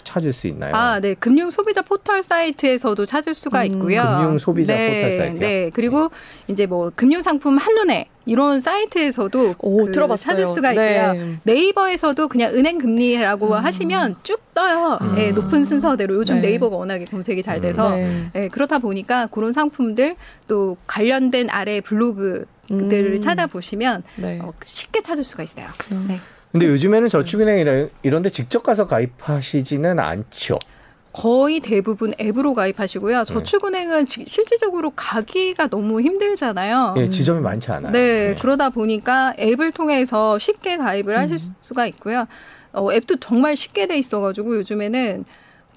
[0.05, 0.73] 찾을 수 있나요?
[0.75, 1.15] 아, 네.
[1.15, 3.67] 금융 소비자 포털 사이트에서도 찾을 수가 음.
[3.67, 4.03] 있고요.
[4.03, 5.41] 금융 소비자 네, 포털 사이트요?
[5.41, 5.71] 네.
[5.75, 6.11] 그리고
[6.47, 10.25] 이제 뭐 금융 상품 한눈에 이런 사이트에서도 오 그 들어봤어요.
[10.25, 11.13] 찾을 수가 있고요.
[11.15, 11.37] 네.
[11.43, 13.53] 네이버에서도 그냥 은행 금리라고 음.
[13.55, 14.99] 하시면 쭉 떠요.
[15.03, 15.15] 음.
[15.17, 16.51] 네, 높은 순서대로 요즘 네.
[16.51, 18.31] 네이버가 워낙에 검색이 잘 돼서 네.
[18.33, 20.15] 네, 그렇다 보니까 그런 상품들
[20.47, 23.21] 또 관련된 아래 블로그 들을 음.
[23.21, 24.39] 찾아보시면 네.
[24.43, 25.67] 어, 쉽게 찾을 수가 있어요.
[25.93, 26.07] 음.
[26.09, 26.21] 네.
[26.53, 30.59] 근데 요즘에는 저축은행 이런- 이런 데 직접 가서 가입하시지는 않죠.
[31.13, 33.25] 거의 대부분 앱으로 가입하시고요.
[33.25, 36.95] 저축은행은 지- 실질적으로 가기가 너무 힘들잖아요.
[36.99, 37.93] 예, 지점이 많지 않아요.
[37.93, 38.37] 네, 예.
[38.41, 41.55] 그러다 보니까 앱을 통해서 쉽게 가입을 하실 음.
[41.61, 42.27] 수가 있고요.
[42.73, 45.25] 어, 앱도 정말 쉽게 돼 있어가지고 요즘에는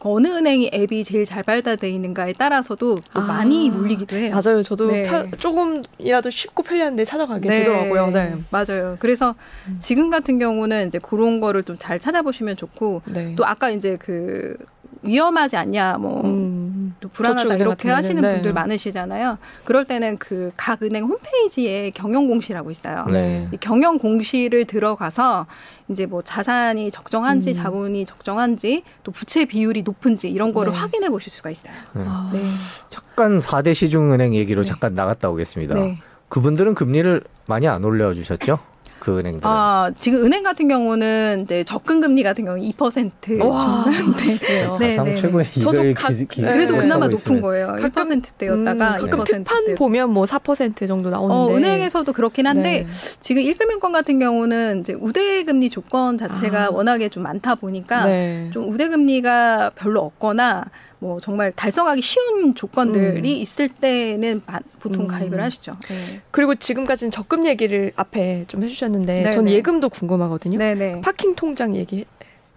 [0.05, 3.22] 어느 은행이 앱이 제일 잘 발달돼 있는가에 따라서도 또 아.
[3.22, 4.39] 많이 몰리기도 해요.
[4.43, 4.62] 맞아요.
[4.63, 5.03] 저도 네.
[5.03, 8.07] 편- 조금이라도 쉽고 편리한 데 찾아가게 되더라고요.
[8.12, 8.36] 네.
[8.50, 8.98] 맞아요.
[9.00, 9.36] 그래서
[9.67, 9.77] 음.
[9.79, 13.33] 지금 같은 경우는 이제 그런 거를 좀 잘 찾아보시면 좋고 네.
[13.36, 14.55] 또 아까 이제 그
[15.03, 16.95] 위험하지 않냐 뭐 음.
[17.00, 18.53] 또 불안하다 이렇게 하시는 데는, 분들 네.
[18.53, 19.38] 많으시잖아요.
[19.65, 23.05] 그럴 때는 그 각 은행 홈페이지에 경영 공시라고 있어요.
[23.12, 23.48] 네.
[23.51, 25.45] 이 경영 공시를 들어가서
[25.89, 27.53] 이제 뭐 자산이 적정한지 음.
[27.53, 30.77] 자본이 적정한지 또 부채 비율이 높은지 이런 거를 네.
[30.77, 31.74] 확인해 보실 수가 있어요.
[31.95, 32.29] 아.
[32.33, 32.41] 네.
[32.89, 34.69] 잠깐 4대 시중은행 얘기로 네.
[34.69, 35.75] 잠깐 나갔다 오겠습니다.
[35.75, 35.98] 네.
[36.29, 38.60] 그분들은 금리를 많이 안 올려 주셨죠?
[39.03, 39.41] 그 은행들은.
[39.43, 43.83] 아, 지금 은행 같은 경우는 이제 접근 금리 같은 경우 2% 와.
[43.91, 44.38] 중반대.
[44.38, 44.67] 그래요.
[44.72, 46.53] 사상 네, 네, 최고의 저도 이걸 각- 기, 기, 네.
[46.53, 46.79] 그래도 네.
[46.79, 47.48] 그나마 높은 있으면서.
[47.50, 47.67] 거예요.
[47.67, 47.89] 가끔-
[48.22, 48.77] 1%대였다가 음,
[49.10, 49.75] 가끔 2% 특판 대.
[49.75, 52.88] 보면 뭐 4% 정도 나오는데 어, 은행에서도 그렇긴 한데 네.
[53.19, 56.69] 지금 1금융권 같은 경우는 이제 우대 금리 조건 자체가 아.
[56.71, 58.49] 워낙에 좀 많다 보니까 네.
[58.54, 60.63] 좀 우대 금리가 별로 없거나
[61.03, 63.41] 뭐 정말 달성하기 쉬운 조건들이 음.
[63.41, 65.07] 있을 때는 바- 보통 음.
[65.07, 65.73] 가입을 하시죠.
[65.89, 66.21] 네.
[66.31, 69.51] 그리고 지금까지는 적금 얘기를 앞에 좀 해주셨는데 네, 전 네.
[69.51, 70.57] 예금도 궁금하거든요.
[70.57, 71.01] 네네.
[71.01, 72.05] 파킹 통장 얘기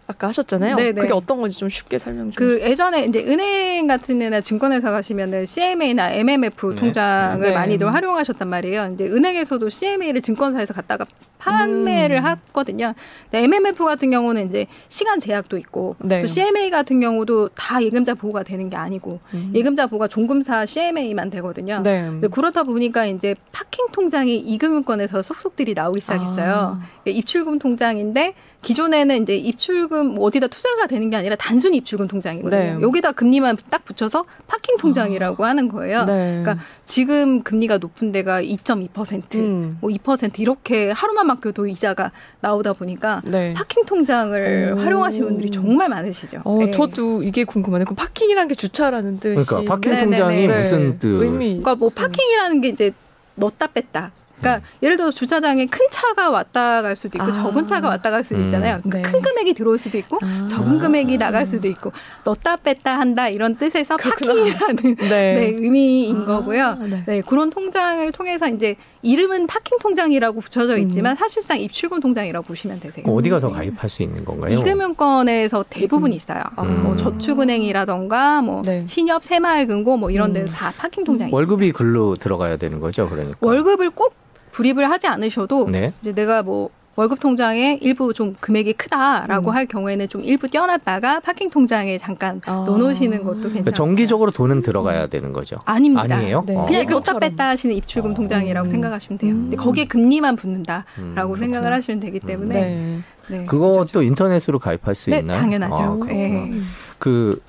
[0.09, 0.77] 아까 하셨잖아요.
[0.77, 1.01] 네, 네.
[1.01, 2.35] 그게 어떤 건지 좀 쉽게 설명 좀.
[2.37, 6.77] 그 예전에 이제 은행 같은 데나 증권회사 가시면은 CMA나 MMF 네.
[6.77, 7.53] 통장을 네.
[7.53, 8.93] 많이들 활용하셨단 말이에요.
[8.95, 11.07] 이제 은행에서도 CMA를 증권사에서 갖다가
[11.39, 12.25] 판매를 음.
[12.25, 12.95] 하거든요.
[13.31, 16.21] 근데 MMF 같은 경우는 이제 시간 제약도 있고 네.
[16.21, 19.53] 또 CMA 같은 경우도 다 예금자 보호가 되는 게 아니고 음.
[19.55, 21.81] 예금자 보호가 종금사 CMA만 되거든요.
[21.83, 22.03] 네.
[22.03, 26.81] 근데 그렇다 보니까 이제 파킹 통장이 이금융권에서 속속들이 나오기 시작했어요.
[26.81, 26.87] 아.
[27.05, 32.79] 입출금 통장인데 기존에는 이제 입출금 뭐 어디다 투자가 되는 게 아니라 단순히 입출금 통장이거든요.
[32.79, 32.79] 네.
[32.81, 36.05] 여기다 금리만 딱 붙여서 파킹 통장이라고 하는 거예요.
[36.05, 36.43] 네.
[36.43, 39.79] 그러니까 지금 금리가 높은 데가 2.2%, 음.
[39.83, 43.55] 뭐2% 이렇게 하루만 맡겨도 이자가 나오다 보니까 네.
[43.55, 44.81] 파킹 통장을 오.
[44.81, 46.41] 활용하시는 분들이 정말 많으시죠.
[46.45, 46.71] 어, 네.
[46.71, 47.87] 저도 이게 궁금하네요.
[47.87, 49.47] 그 파킹이라는 게 주차라는 뜻이.
[49.47, 50.59] 그러니까 파킹 네, 통장이 네, 네.
[50.59, 51.07] 무슨 뜻?
[51.07, 51.47] 의미.
[51.61, 52.93] 그러니까 뭐 파킹이라는 게 이제
[53.37, 54.13] 넣었다 뺐다.
[54.41, 57.33] 그러니까 예를 들어 주차장에 큰 차가 왔다 갈 수도 있고 아.
[57.33, 58.45] 적은 차가 왔다 갈 수도 음.
[58.45, 58.81] 있잖아요.
[58.83, 59.03] 그러니까 네.
[59.03, 60.47] 큰 금액이 들어올 수도 있고 아.
[60.49, 61.93] 적은 금액이 나갈 수도 있고
[62.25, 64.35] 넣었다 뺐다 한다 이런 뜻에서 그렇구나.
[64.35, 65.07] 파킹이라는 네.
[65.09, 66.75] 네, 의미인 아, 거고요.
[66.75, 67.03] 네.
[67.07, 70.81] 네, 그런 통장을 통해서 이제 이름은 파킹 통장이라고 붙여져 음.
[70.81, 73.07] 있지만 사실상 입출금 통장이라고 보시면 되세요.
[73.07, 74.59] 어디 가서 가입할 수 있는 건가요?
[74.59, 76.43] 이금융권에서 대부분 있어요.
[76.57, 76.65] 아.
[76.65, 78.85] 뭐 저축은행이라던가 뭐 네.
[78.89, 80.53] 신협, 새마을금고 뭐 이런 데는 음.
[80.53, 81.37] 다 파킹 통장이 있어요.
[81.37, 83.39] 월급이 글로 들어가야 되는 거죠, 그러니까.
[83.41, 84.15] 월급을 꼭
[84.51, 85.93] 불입을 하지 않으셔도 네.
[86.01, 89.55] 이제 내가 뭐 월급 통장에 일부 좀 금액이 크다라고 음.
[89.55, 92.65] 할 경우에는 좀 일부 떼어놨다가 파킹 통장에 잠깐 아.
[92.67, 93.51] 넣어놓으시는 것도 괜찮아요.
[93.51, 95.59] 그러니까 정기적으로 돈은 들어가야 되는 거죠.
[95.67, 96.17] 아닙니다.
[96.17, 96.45] 아니에요?
[96.47, 96.57] 네.
[96.57, 96.65] 어.
[96.65, 97.21] 그냥 넣었다 예금처럼.
[97.21, 98.15] 뺐다 하시는 입출금 어.
[98.15, 98.71] 통장이라고 음.
[98.71, 99.33] 생각하시면 돼요.
[99.33, 99.41] 음.
[99.43, 103.03] 근데 거기에 금리만 붙는다라고 음, 생각을 하시면 되기 때문에 네.
[103.29, 103.45] 네.
[103.45, 105.39] 그것도 인터넷으로 가입할 수 네, 있나요?
[105.39, 106.01] 당연하죠.
[106.03, 106.07] 아.
[106.07, 106.61] 네.
[106.99, 107.43] 그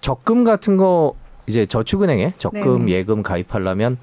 [0.00, 1.14] 적금 같은 거
[1.48, 2.92] 이제 저축은행에 적금 네.
[2.92, 3.98] 예금 가입하려면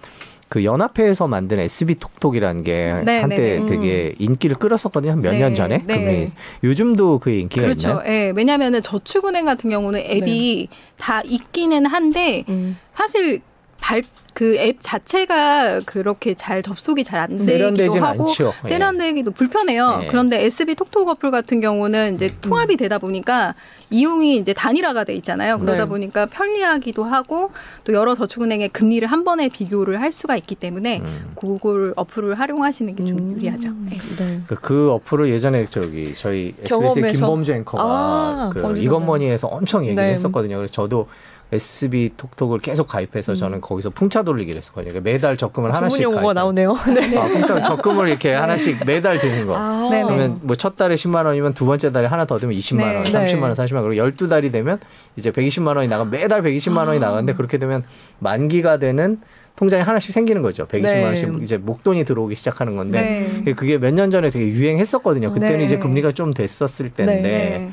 [0.50, 3.66] 그 연합회에서 만든 SB 톡톡이라는 게 네, 한때 네, 네.
[3.68, 5.12] 되게 인기를 끌었었거든요.
[5.12, 5.84] 한 몇년 네, 전에.
[5.86, 6.28] 네.
[6.64, 7.90] 요즘도 그 인기가 그렇죠.
[7.90, 8.04] 있나요?
[8.08, 12.78] 예, 왜냐하면은 저축은행 같은 경우는 앱이 다 있기는 한데 음.
[12.94, 13.42] 사실
[13.80, 14.02] 발
[14.34, 18.54] 그앱 자체가 그렇게 잘 접속이 잘 안 되기도 하고 않죠.
[18.66, 18.70] 예.
[18.70, 20.02] 세련되기도 불편해요.
[20.04, 20.08] 예.
[20.08, 23.54] 그런데 SB 톡톡 어플 같은 경우는 이제 통합이 되다 보니까
[23.92, 25.58] 이용이 이제 단일화가 돼 있잖아요.
[25.58, 25.90] 그러다 네.
[25.90, 27.52] 보니까 편리하기도 하고
[27.84, 31.32] 또 여러 저축은행의 금리를 한 번에 비교를 할 수가 있기 때문에 음.
[31.36, 33.36] 그걸 어플을 활용하시는 게좀 음.
[33.38, 33.70] 유리하죠.
[33.92, 33.98] 예.
[34.18, 34.42] 네.
[34.48, 37.08] 그, 그 어플을 예전에 저기 저희 경험해서?
[37.08, 40.12] 김범주 앵커가 아, 그 범주 이건머니에서 엄청 얘기를 네.
[40.12, 40.58] 했었거든요.
[40.58, 41.08] 그래서 저도
[41.52, 44.92] SB 톡톡을 계속 가입해서 저는 거기서 풍차 돌리기를 했었거든요.
[44.94, 46.34] 그러니까 매달 적금을 전문 하나씩 용어가 가입해요.
[46.34, 46.76] 나오네요.
[46.94, 47.18] 네.
[47.18, 49.56] 아, 풍차 적금을 이렇게 하나씩 매달 드는 거.
[49.58, 49.90] 아.
[49.90, 53.12] 그러면 뭐 첫 달에 10만 원이면 두 번째 달에 하나 더 되면 20만 원, 네.
[53.12, 53.84] 30만 원, 40만 원.
[53.90, 54.80] 그리고 12달이 되면
[55.16, 57.08] 이제 120만 원이 나가 매달 120만 원이 아.
[57.08, 57.84] 나가는데 그렇게 되면
[58.20, 59.20] 만기가 되는
[59.56, 60.68] 통장이 하나씩 생기는 거죠.
[60.68, 61.04] 120만 네.
[61.04, 63.54] 원씩 이제 목돈이 들어오기 시작하는 건데 네.
[63.54, 65.34] 그게 몇 년 전에 되게 유행했었거든요.
[65.34, 65.64] 그때는 네.
[65.66, 67.72] 이제 금리가 좀 됐었을 때인데 네.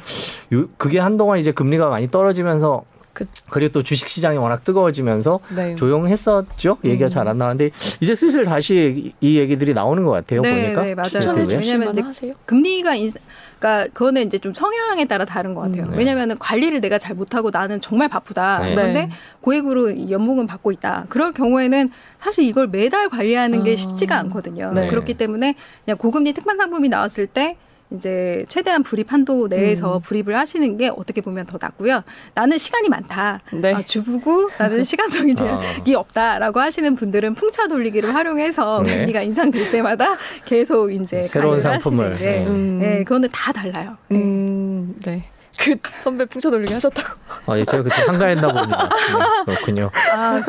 [0.57, 2.83] 요- 그게 한동안 이제 금리가 많이 떨어지면서
[3.17, 5.75] 그- 그리고 또 주식 시장이 워낙 뜨거워지면서 네.
[5.75, 6.77] 조용했었죠.
[6.85, 7.09] 얘기가 음.
[7.09, 10.43] 잘안 나왔는데 이제 슬슬 다시 이, 이 얘기들이 나오는 것 같아요.
[10.43, 11.09] 네, 보니까 네, 맞아요.
[11.09, 11.57] 추천해 이제
[12.03, 12.35] 하세요?
[12.45, 13.11] 금리가 인,
[13.59, 15.85] 그러니까 그거는 이제 좀 성향에 따라 다른 것 같아요.
[15.85, 15.91] 음.
[15.93, 15.97] 네.
[15.97, 18.59] 왜냐면은 관리를 내가 잘 못하고 나는 정말 바쁘다.
[18.59, 18.75] 네.
[18.75, 19.11] 그런데 네.
[19.41, 21.07] 고액으로 이 연봉은 받고 있다.
[21.09, 23.77] 그럴 경우에는 사실 이걸 매달 관리하는 게 아.
[23.77, 24.73] 쉽지가 않거든요.
[24.75, 24.89] 네.
[24.89, 25.55] 그렇기 때문에
[25.87, 27.57] 그냥 고금리 특판 상품이 나왔을 때
[27.91, 30.01] 이제 최대한 불입 한도 내에서 음.
[30.03, 32.03] 불입을 하시는 게 어떻게 보면 더 낫고요.
[32.35, 33.41] 나는 시간이 많다.
[33.53, 33.75] 네.
[33.75, 35.61] 아, 주부고 나는 시간적인 아.
[35.61, 38.99] 제약이 없다라고 하시는 분들은 풍차 돌리기를 활용해서 네.
[38.99, 42.47] 금리가 인상될 때마다 계속 이제 새로운 상품을, 네.
[42.47, 42.79] 음.
[42.81, 43.97] 네, 그거는 다 달라요.
[44.09, 44.19] 네.
[44.19, 45.25] 음, 네.
[45.59, 47.09] 그 선배 풍차 돌리기 하셨다고.
[47.47, 48.89] 아, 예, 제가 그때 한가했나 봅니다.
[49.47, 49.91] 네, 그렇군요.
[50.13, 50.43] 아,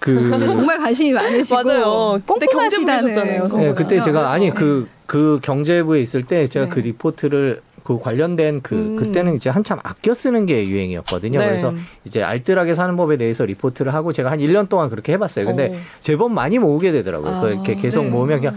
[0.00, 2.20] 그 정말 관심이 많으시고 맞아요.
[2.26, 3.62] 그때 경제부에 꼼꼼하시다는 있었잖아요, 거구나.
[3.62, 6.70] 네, 그때 제가 아니 그래서, 그그 경제부에 있을 때 제가 네.
[6.70, 8.96] 그 리포트를 그 관련된 그 음.
[8.96, 11.38] 그때는 이제 한참 아껴 쓰는 게 유행이었거든요.
[11.38, 11.46] 네.
[11.46, 11.74] 그래서
[12.04, 15.46] 이제 알뜰하게 사는 법에 대해서 리포트를 하고 제가 한 1년 동안 그렇게 해봤어요.
[15.46, 15.78] 근데 어.
[16.00, 17.30] 제법 많이 모으게 되더라고요.
[17.30, 18.10] 아, 그 이렇게 계속 네.
[18.10, 18.56] 모으면 그냥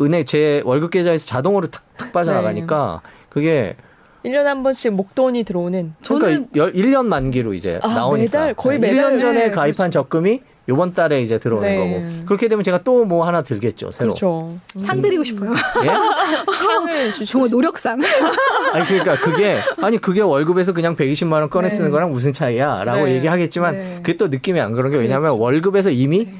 [0.00, 3.10] 은행 제 월급 계좌에서 자동으로 탁탁 빠져나가니까 네.
[3.30, 3.76] 그게
[4.24, 8.78] 1년에 한 번씩 목돈이 들어오는 저는 그러니까 열, 1년 만기로 이제 아, 나오니까 매달, 거의
[8.78, 9.12] 네, 매달.
[9.12, 11.76] 1년 전에 네, 가입한 적금이 요번 달에 이제 들어오는 네.
[11.78, 14.58] 거고 그렇게 되면 제가 또 뭐 하나 들겠죠 새로 그렇죠.
[14.76, 15.50] 상 드리고 싶어요.
[15.52, 15.86] 예?
[16.52, 17.98] 상을 주시고 정말 노력상.
[18.74, 21.74] 아니 그러니까 그게 아니 그게 월급에서 그냥 120만 원 꺼내 네.
[21.74, 23.14] 쓰는 거랑 무슨 차이야라고 네.
[23.14, 23.94] 얘기하겠지만 네.
[24.02, 26.34] 그게 또 느낌이 안 그런 게 왜냐하면 월급에서 이미 네.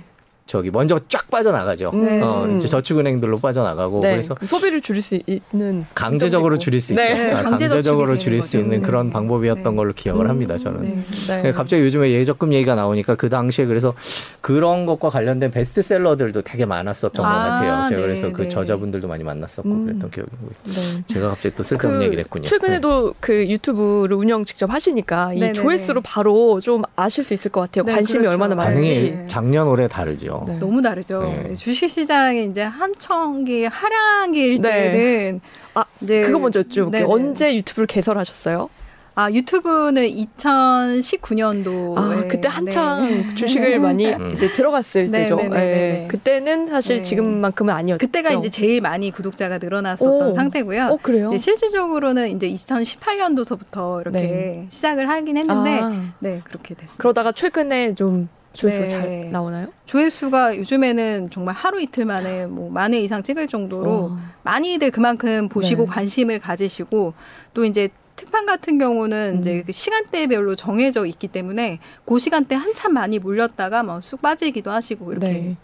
[0.49, 1.91] 저기 먼저 쫙 빠져나가죠.
[1.93, 2.23] 네.
[2.23, 4.13] 어, 이제 저축은행들로 빠져나가고 네.
[4.13, 6.61] 그래서 그럼 소비를 줄일 수 있는 강제적으로 있고.
[6.63, 7.03] 줄일 수 네.
[7.13, 7.15] 있죠.
[7.15, 8.81] 네, 아, 강제 강제적으로 줄일 수 있는.
[8.81, 9.13] 그런 네.
[9.13, 9.77] 방법이었던 네.
[9.77, 10.31] 걸로 기억을 음.
[10.31, 10.57] 합니다.
[10.57, 10.83] 저는.
[10.83, 11.05] 네.
[11.29, 11.43] 네.
[11.43, 13.93] 그 갑자기 요즘에 예적금 얘기가 나오니까 그 당시에 그래서
[14.41, 17.89] 그런 것과 관련된 베스트셀러들도 되게 많았었던 아, 것 같아요.
[17.91, 18.49] 제가 네, 그래서 그 네.
[18.49, 19.85] 저자분들도 많이 만났었고 음.
[19.85, 21.03] 그랬던 기억이 나고 네.
[21.07, 22.45] 제가 갑자기 또 쓸데없는 얘기를 했군요.
[22.45, 22.49] 네.
[22.49, 25.53] 최근에도 그 유튜브를 운영 직접 하시니까 이.
[25.53, 27.85] 조회수로 바로 좀 아실 수 있을 것 같아요.
[27.85, 28.31] 네, 관심이 그렇죠.
[28.33, 28.89] 얼마나 많은지.
[29.15, 29.25] 네.
[29.27, 30.38] 작년 올해 다르죠.
[30.47, 30.59] 네.
[30.59, 31.23] 너무 다르죠.
[31.23, 31.55] 네.
[31.55, 34.71] 주식 시장이 이제 한청기 하락일 네.
[34.93, 35.41] 때는
[35.75, 36.91] 아, 이제 그거 먼저 여쭤볼게요.
[36.91, 37.05] 네네.
[37.07, 38.69] 언제 유튜브를 개설하셨어요?
[39.15, 44.31] 아 유튜브는 2019년도에 아, 그때 한창 주식을 많이 음.
[44.31, 45.35] 이제 들어갔을 네, 때죠.
[45.35, 45.65] 네, 네, 네, 예.
[46.03, 46.07] 네.
[46.09, 47.03] 그때는 사실 네.
[47.03, 47.99] 지금만큼은 아니었죠.
[47.99, 50.35] 그때가 이제 제일 많이 구독자가 늘어났었던 오.
[50.35, 50.91] 상태고요.
[50.93, 51.31] 어 그래요?
[51.33, 54.67] 네, 실질적으로는 이제 2018년도서부터 이렇게 네.
[54.69, 57.03] 시작을 하긴 했는데 아, 네 그렇게 됐습니다.
[57.03, 58.91] 그러다가 최근에 좀 조회수가 네.
[58.91, 59.69] 잘 나오나요?
[59.87, 64.19] 조회수가 요즘에는 정말 하루 이틀 만에 뭐 만 회 이상 찍을 정도로 어.
[64.43, 65.91] 많이들 그만큼 보시고 네.
[65.91, 67.15] 관심을 가지시고
[67.55, 69.41] 또 이제 특판 같은 경우는 음.
[69.41, 75.29] 이제 그 시간대별로 정해져 있기 때문에 그 시간대 한참 많이 몰렸다가 뭐쑥 빠지기도 하시고 이렇게
[75.29, 75.57] 네.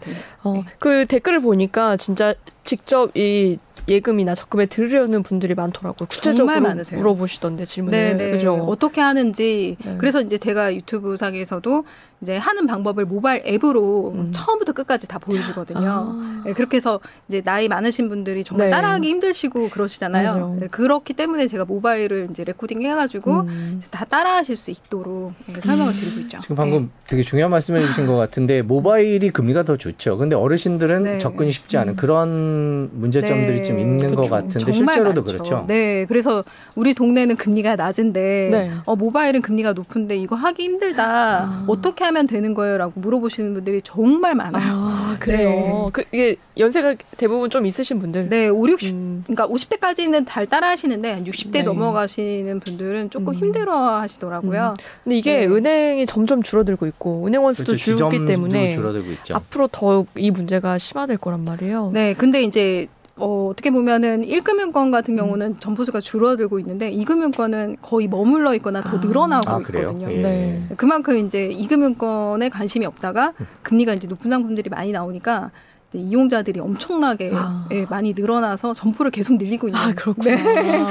[0.43, 6.07] 어, 그 댓글을 보니까 진짜 직접 이 예금이나 적금에 들으려는 분들이 많더라고요.
[6.07, 6.99] 구체적으로 정말 많으세요.
[6.99, 7.97] 물어보시던데 질문을.
[7.97, 8.31] 네, 네.
[8.31, 8.53] 그죠?
[8.53, 9.95] 어떻게 하는지 네.
[9.97, 11.83] 그래서 이제 제가 유튜브 상에서도
[12.21, 14.31] 이제 하는 방법을 모바일 앱으로 음.
[14.33, 15.79] 처음부터 끝까지 다 보여주거든요.
[15.87, 16.41] 아.
[16.45, 18.71] 네, 그렇게 해서 이제 나이 많으신 분들이 정말 네.
[18.71, 20.57] 따라하기 힘드시고 그러시잖아요.
[20.61, 23.81] 네, 그렇기 때문에 제가 모바일을 이제 레코딩 해가지고 음.
[23.91, 26.39] 다 따라하실 수 있도록 네, 설명을 드리고 있죠.
[26.39, 30.17] 지금 방금 되게 중요한 말씀해 주신 것 같은데 모바일이 금리가 더 좋죠.
[30.17, 31.17] 근데 어르신들은 네.
[31.19, 33.61] 접근이 쉽지 않은 그런 문제점들이 네.
[33.75, 34.29] 좀 있는 것 그렇죠.
[34.31, 35.23] 같은데 실제로도 많죠.
[35.23, 35.65] 그렇죠.
[35.67, 36.43] 네, 그래서
[36.75, 38.71] 우리 동네는 금리가 낮은데 네.
[38.85, 41.05] 어, 모바일은 금리가 높은데 이거 하기 힘들다.
[41.05, 41.65] 아.
[41.67, 44.63] 어떻게 하면 되는 거예요?라고 물어보시는 분들이 정말 많아요.
[44.65, 45.49] 아, 그래요.
[45.49, 45.89] 네.
[45.93, 48.29] 그 이게 연세가 대부분 좀 있으신 분들.
[48.29, 49.23] 네, 5, 60 음.
[49.25, 51.63] 그러니까 50대까지는 잘 따라 하시는데 한 60대 네.
[51.63, 53.35] 넘어가시는 분들은 조금 음.
[53.35, 54.73] 힘들어 하시더라고요.
[55.03, 55.45] 근데 이게 네.
[55.47, 57.95] 은행이 점점 줄어들고 있고 은행 원 수도 그렇죠.
[57.95, 59.35] 줄기 때문에 줄어들고 있죠.
[59.35, 61.91] 앞으로 더욱 이 문제가 심화될 거란 말이에요.
[61.93, 64.91] 네, 근데 이제 어, 어떻게 보면은 1금융권 음.
[64.91, 68.99] 같은 경우는 점포수가 줄어들고 있는데 2금융권은 거의 머물러 있거나 더 아.
[68.99, 69.83] 늘어나고 아 그래요?
[69.83, 70.11] 있거든요.
[70.11, 70.21] 예.
[70.21, 70.67] 네.
[70.75, 73.47] 그만큼 이제 2금융권에 관심이 없다가 음.
[73.63, 75.51] 금리가 이제 높은 상품들이 많이 나오니까
[75.95, 77.65] 이제 이용자들이 엄청나게 아.
[77.71, 79.79] 예, 많이 늘어나서 점포를 계속 늘리고 있는.
[79.79, 80.35] 아 그렇구나.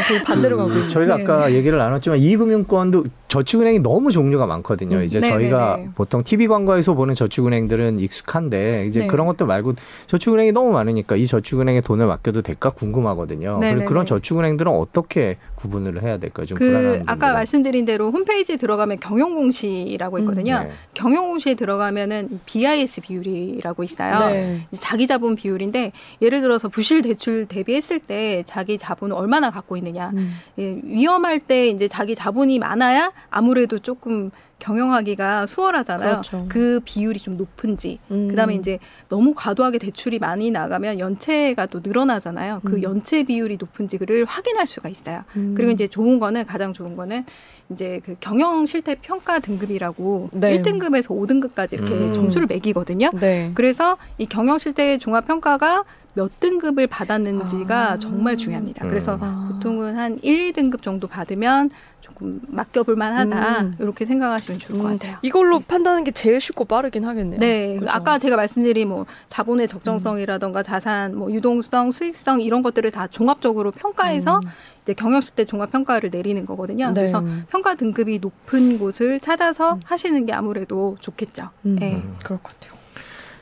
[0.02, 0.88] 거의 반대로 가고 있는.
[0.88, 1.22] 저희가 네.
[1.22, 4.98] 아까 얘기를 나눴지만 이금융권도 저축은행이 너무 종류가 많거든요.
[4.98, 5.04] 음.
[5.04, 5.90] 이제 네, 저희가 네, 네.
[5.94, 9.06] 보통 TV 광고에서 보는 저축은행들은 익숙한데 이제 네.
[9.06, 9.74] 그런 것들 말고
[10.06, 13.58] 저축은행이 너무 많으니까 이 저축은행에 돈을 맡겨도 될까 궁금하거든요.
[13.60, 14.08] 네, 그리고 네, 그런 네.
[14.08, 16.44] 저축은행들은 어떻게 구분을 해야 될까요?
[16.44, 17.32] 좀 불안한 그 아까 분들은.
[17.32, 20.64] 말씀드린 대로 홈페이지 들어가면 경영 공시라고 있거든요.
[20.64, 20.70] 네.
[20.92, 24.30] 경영 공시에 들어가면은 이 BIS 비율이라고 있어요.
[24.30, 24.66] 네.
[24.78, 30.10] 자기 자본 비율인데 예를 들어서 부실 대출 대비했을 때 자기 자본을 얼마나 갖고 있느냐.
[30.14, 30.34] 음.
[30.58, 34.30] 예, 위험할 때 이제 자기 자본이 많아야 아무래도 조금
[34.64, 36.10] 경영하기가 수월하잖아요.
[36.10, 36.46] 그렇죠.
[36.48, 37.98] 그 비율이 좀 높은지.
[38.10, 38.28] 음.
[38.28, 38.78] 그다음에 이제
[39.10, 42.62] 너무 과도하게 대출이 많이 나가면 연체가 또 늘어나잖아요.
[42.64, 42.82] 그 음.
[42.82, 45.24] 연체 비율이 높은지를 확인할 수가 있어요.
[45.36, 45.54] 음.
[45.54, 47.26] 그리고 이제 좋은 거는 가장 좋은 거는
[47.70, 50.60] 이제 그 경영 실태 평가 등급이라고 네.
[50.62, 52.12] 1등급에서 5등급까지 이렇게 음.
[52.12, 53.10] 점수를 매기거든요.
[53.20, 53.52] 네.
[53.54, 57.98] 그래서 이 경영 실태 종합 평가가 몇 등급을 받았는지가 아.
[57.98, 58.86] 정말 중요합니다.
[58.86, 58.88] 음.
[58.88, 59.50] 그래서 아.
[59.52, 61.70] 보통은 한 1, 2등급 정도 받으면
[62.14, 63.60] 조금 맡겨볼 만하다.
[63.60, 63.76] 음.
[63.80, 65.18] 이렇게 생각하시면 좋을 것 음, 같아요.
[65.22, 67.40] 이걸로 판단하는 게 제일 쉽고 빠르긴 하겠네요.
[67.40, 67.90] 네, 그죠?
[67.90, 74.38] 아까 제가 말씀드린 뭐 자본의 적정성이라던가 자산, 뭐 유동성, 수익성 이런 것들을 다 종합적으로 평가해서
[74.38, 74.48] 음.
[74.82, 76.88] 이제 경영실 때 종합 평가를 내리는 거거든요.
[76.88, 76.94] 네.
[76.94, 79.80] 그래서 평가 등급이 높은 곳을 찾아서 음.
[79.84, 81.50] 하시는 게 아무래도 좋겠죠.
[81.66, 81.76] 음.
[81.76, 81.94] 네.
[81.96, 82.16] 음.
[82.22, 82.78] 그럴 것 같아요.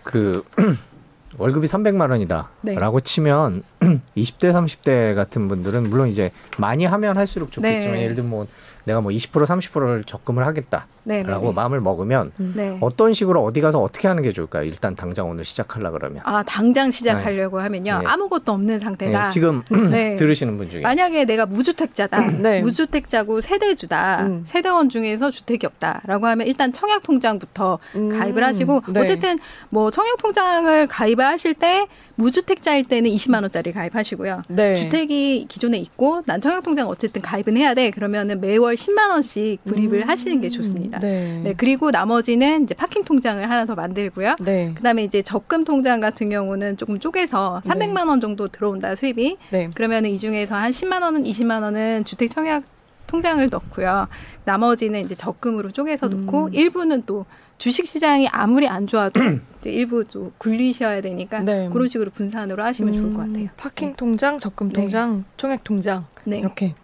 [0.02, 0.42] 그
[1.38, 3.04] 월급이 300만 원이다라고 네.
[3.04, 3.62] 치면
[4.16, 8.04] 20대 30대 같은 분들은 물론 이제 많이 하면 할수록 좋겠지만 네.
[8.04, 8.46] 예를 들면 뭐
[8.84, 11.52] 내가 뭐 20% 30%를 적금을 하겠다 라고 네, 네, 네.
[11.52, 12.52] 마음을 먹으면 음.
[12.56, 12.78] 네.
[12.80, 14.64] 어떤 식으로 어디 가서 어떻게 하는 게 좋을까요?
[14.64, 18.06] 일단 당장 오늘 시작하려 그러면 아 당장 시작하려고 하면요 네.
[18.06, 19.28] 아무것도 없는 네, 상태다.
[19.30, 20.14] 지금 네.
[20.16, 22.60] 들으시는 분 중에 만약에 내가 무주택자다, 네.
[22.60, 24.44] 무주택자고 세대주다, 음.
[24.46, 28.18] 세대원 중에서 주택이 없다라고 하면 일단 청약통장부터 음.
[28.18, 29.00] 가입을 하시고 네.
[29.00, 31.86] 어쨌든 뭐 청약통장을 가입하실 때
[32.16, 34.42] 무주택자일 때는 20만 원짜리 가입하시고요.
[34.48, 34.76] 네.
[34.76, 37.90] 주택이 기존에 있고 난 청약통장 어쨌든 가입은 해야 돼.
[37.90, 40.08] 그러면은 매월 10만 원씩 불입을 음.
[40.08, 40.91] 하시는 게 좋습니다.
[41.00, 41.40] 네.
[41.42, 44.36] 네, 그리고 나머지는 이제 파킹 통장을 하나 더 만들고요.
[44.40, 44.72] 네.
[44.74, 49.70] 그다음에 이제 적금 통장 같은 경우는 조금 쪼개서 300만 원 정도 들어온다 수입이 네.
[49.74, 52.64] 그러면 이 중에서 한 10만 원은 20만 원은 주택 청약
[53.06, 54.08] 통장을 넣고요.
[54.44, 56.16] 나머지는 이제 적금으로 쪼개서 음.
[56.16, 57.26] 놓고 일부는 또
[57.58, 59.20] 주식 시장이 아무리 안 좋아도
[59.60, 61.68] 이제 일부 좀 굴리셔야 되니까 네.
[61.70, 63.44] 그런 식으로 분산으로 하시면 좋을 것 같아요.
[63.44, 64.74] 음, 파킹 통장, 적금 네.
[64.74, 66.38] 통장, 청약 통장 네.
[66.38, 66.74] 이렇게.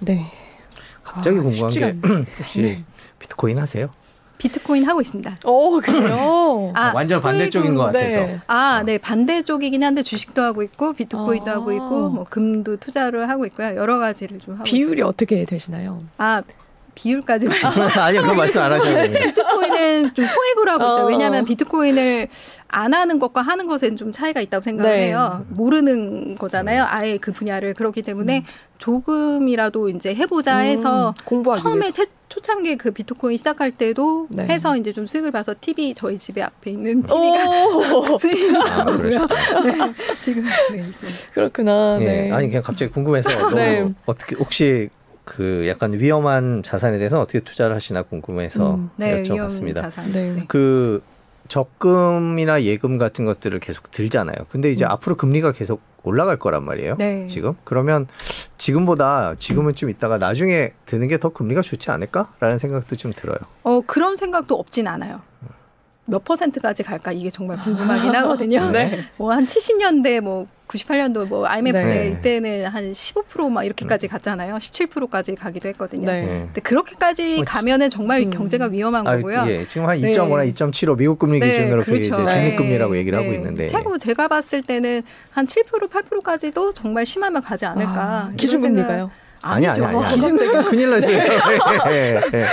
[0.00, 0.26] 네.
[1.02, 1.96] 갑자기 아, 궁금한 게.
[2.38, 2.84] 혹시 네.
[3.28, 3.90] 비트코인 하세요?
[4.38, 5.38] 비트코인 하고 있습니다.
[5.44, 6.72] 오 그래요.
[6.74, 8.40] 아, 완전 반대쪽인 것 같아서 네.
[8.46, 8.96] 아, 네.
[8.96, 11.54] 반대쪽이긴 한데 주식도 하고 있고 비트코인도 아.
[11.54, 13.74] 하고 있고 뭐 금도 투자를 하고 있고요.
[13.74, 15.08] 여러 가지를 좀 하고 비율이 있어요.
[15.08, 16.04] 어떻게 되시나요?
[16.18, 16.42] 아,
[16.94, 17.48] 비율까지
[17.98, 19.24] 아니요 그건 말씀 안 하셔도 됩니다.
[19.24, 21.04] 비트코인은 좀 소액으로 하고 있어요.
[21.04, 21.08] 어.
[21.08, 22.28] 왜냐하면 비트코인을
[22.68, 25.06] 안 하는 것과 하는 것에는 좀 차이가 있다고 생각을 네.
[25.08, 25.44] 해요.
[25.48, 26.84] 모르는 거잖아요.
[26.88, 28.44] 아예 그 분야를 그렇기 때문에
[28.78, 32.04] 조금이라도 이제 해보자 해서 음, 처음에 위해서.
[32.28, 34.44] 최, 초창기에 그 비트코인 시작할 때도 네.
[34.46, 38.84] 해서 이제 좀 수익을 봐서 TV 저희 집에 앞에 있는 TV가 오 수익을 아.
[39.64, 41.32] 네, 지금 네, 있습니다.
[41.32, 41.98] 그렇구나.
[42.00, 42.30] 예, 네.
[42.32, 43.94] 아니 그냥 갑자기 궁금해서 너무 네.
[44.06, 44.88] 어떻게 혹시
[45.24, 49.82] 그 약간 위험한 자산에 대해서 어떻게 투자를 하시나 궁금해서 음, 네, 여쭤봤습니다.
[49.82, 50.12] 자산.
[50.12, 50.32] 네.
[50.32, 50.44] 네.
[50.48, 51.02] 그
[51.48, 54.36] 적금이나 예금 같은 것들을 계속 들잖아요.
[54.50, 54.90] 근데 이제 음.
[54.90, 56.94] 앞으로 금리가 계속 올라갈 거란 말이에요.
[56.96, 57.26] 네.
[57.26, 58.06] 지금 그러면
[58.56, 63.38] 지금보다 지금은 좀 있다가 나중에 드는 게 더 금리가 좋지 않을까라는 생각도 좀 들어요.
[63.64, 65.20] 어 그런 생각도 없진 않아요.
[66.08, 68.70] 몇 퍼센트까지 갈까 이게 정말 궁금하긴 하거든요.
[68.72, 69.04] 네.
[69.18, 71.84] 뭐한 70년대 뭐 98년도 뭐 IMF 네.
[71.84, 74.56] 때 이때는 한 15%막 이렇게까지 갔잖아요.
[74.56, 76.10] 17%까지 가기도 했거든요.
[76.10, 76.22] 네.
[76.22, 76.26] 예.
[76.46, 78.30] 근데 그렇게까지 뭐 지- 가면은 정말 음.
[78.30, 79.44] 경제가 위험한 아, 거고요.
[79.48, 80.10] 예, 지금 한 네.
[80.12, 82.28] 2.5나 2.75 미국 금리 네, 기준으로 그게 이제 그렇죠.
[82.28, 82.98] 적립금리라고 네.
[83.00, 83.36] 얘기를 하고 네.
[83.36, 87.92] 있는데 최고 제가 봤을 때는 한 7% 8%까지도 정말 심하면 가지 않을까.
[88.00, 89.10] 아, 기준금리가요?
[89.42, 89.84] 아니 아니.
[89.84, 90.14] 아니.
[90.14, 91.18] 기준금리 큰일 났어요.
[91.88, 92.46] 예, 예,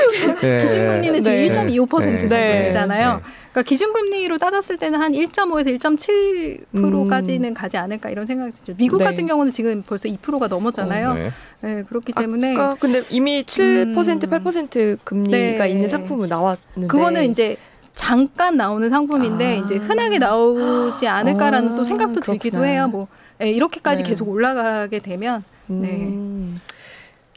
[0.44, 0.62] 예.
[0.64, 1.50] 기준금리는 지금 네.
[1.50, 2.64] 1.25% 네.
[2.64, 3.16] 정도잖아요.
[3.16, 3.22] 네.
[3.52, 8.74] 그러니까 기준금리로 따졌을 때는 한 1.5에서 1.7%까지는 가지 않을까 이런 생각이 들죠.
[8.78, 9.06] 미국 네.
[9.06, 11.14] 같은 경우는 지금 벌써 2%가 넘었잖아요.
[11.14, 11.32] 네.
[11.62, 13.96] 네, 그렇기 때문에 아까 근데 이미 7% 음.
[13.96, 15.70] 8% 금리가 네.
[15.70, 17.56] 있는 상품은 나왔는데 그거는 이제
[17.96, 19.64] 잠깐 나오는 상품인데 아.
[19.64, 22.66] 이제 흔하게 나오지 않을까라는 아, 또 생각도 들기도 그렇구나.
[22.66, 22.88] 해요.
[22.90, 23.08] 뭐
[23.42, 24.10] 예, 이렇게까지 네.
[24.10, 25.88] 계속 올라가게 되면 네.
[25.90, 26.60] 음.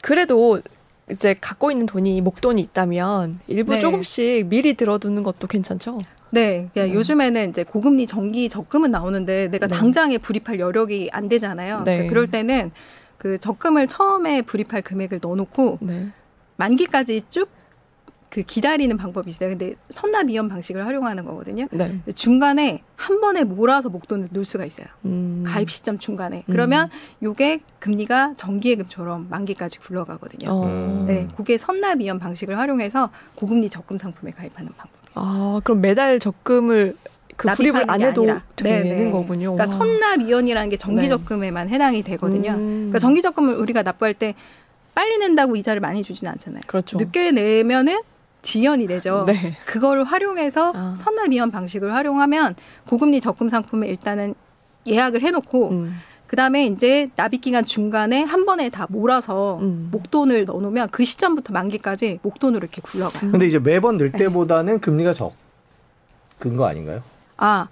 [0.01, 0.61] 그래도
[1.11, 3.79] 이제 갖고 있는 돈이 목돈이 있다면 일부 네.
[3.79, 5.99] 조금씩 미리 들어두는 것도 괜찮죠.
[6.31, 6.93] 네, 그냥 네.
[6.93, 9.75] 요즘에는 이제 고금리 정기 적금은 나오는데 내가 네.
[9.75, 11.79] 당장에 불입할 여력이 안 되잖아요.
[11.79, 11.93] 네.
[11.95, 12.71] 그러니까 그럴 때는
[13.17, 16.09] 그 적금을 처음에 불입할 금액을 넣어놓고 네.
[16.57, 17.49] 만기까지 쭉
[18.29, 19.49] 그 기다리는 방법이 있어요.
[19.49, 21.67] 근데 선납 이연 방식을 활용하는 거거든요.
[21.71, 21.99] 네.
[22.13, 24.85] 중간에 한 번에 몰아서 목돈을 넣을 수가 있어요.
[25.05, 25.43] 음.
[25.45, 26.43] 가입 시점 중간에.
[26.45, 26.89] 그러면
[27.23, 30.49] 요게 금리가 정기예금처럼 만기까지 굴러가거든요.
[30.51, 30.65] 어.
[30.67, 31.05] 음.
[31.07, 34.91] 네, 그게 선납 이연 방식을 활용해서 고금리 적금 상품에 가입하는 방법.
[35.15, 36.95] 아, 그럼 매달 적금을
[37.35, 38.43] 그 불입을 안게 해도 아니라.
[38.55, 39.11] 되는 네네.
[39.11, 39.53] 거군요.
[39.55, 39.79] 그러니까 와.
[39.79, 41.09] 선납 이연이라는 게 정기 네.
[41.09, 42.51] 적금에만 해당이 되거든요.
[42.51, 42.67] 음.
[42.75, 44.35] 그러니까 정기 적금을 우리가 납부할 때
[44.93, 46.61] 빨리 낸다고 이자를 많이 주진 않잖아요.
[46.67, 46.97] 그렇죠.
[46.97, 48.01] 늦게 내면은
[48.41, 49.25] 지연이 되죠.
[49.27, 49.57] 네.
[49.65, 50.95] 그거를 활용해서 아.
[50.97, 52.55] 선납 이연 방식을 활용하면
[52.87, 54.35] 고금리 적금 상품에 일단은
[54.87, 55.99] 예약을 해놓고 음.
[56.27, 59.89] 그다음에 이제 납입 기간 중간에 한 번에 다 몰아서 음.
[59.91, 63.31] 목돈을 넣어놓으면 그 시점부터 만기까지 목돈으로 이렇게 굴러가요.
[63.31, 64.05] 근데 이제 매번 네.
[64.05, 67.01] 늘 때보다는 금리가 적은 거 아닌가요?
[67.37, 67.67] 아,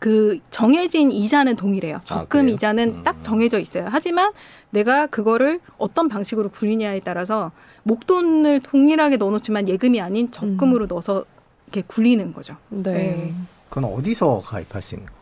[0.00, 2.00] 그 정해진 이자는 동일해요.
[2.04, 2.54] 적금 그래요?
[2.54, 3.02] 이자는 음.
[3.04, 3.86] 딱 정해져 있어요.
[3.88, 4.32] 하지만
[4.70, 11.24] 내가 그거를 어떤 방식으로 굴리냐에 따라서 목돈을 동일하게 넣어놓지만 예금이 아닌 적금으로 넣어서
[11.66, 12.56] 이렇게 굴리는 거죠.
[12.70, 12.92] 네.
[12.92, 13.34] 네.
[13.68, 15.12] 그건 어디서 가입할 수 있는 거?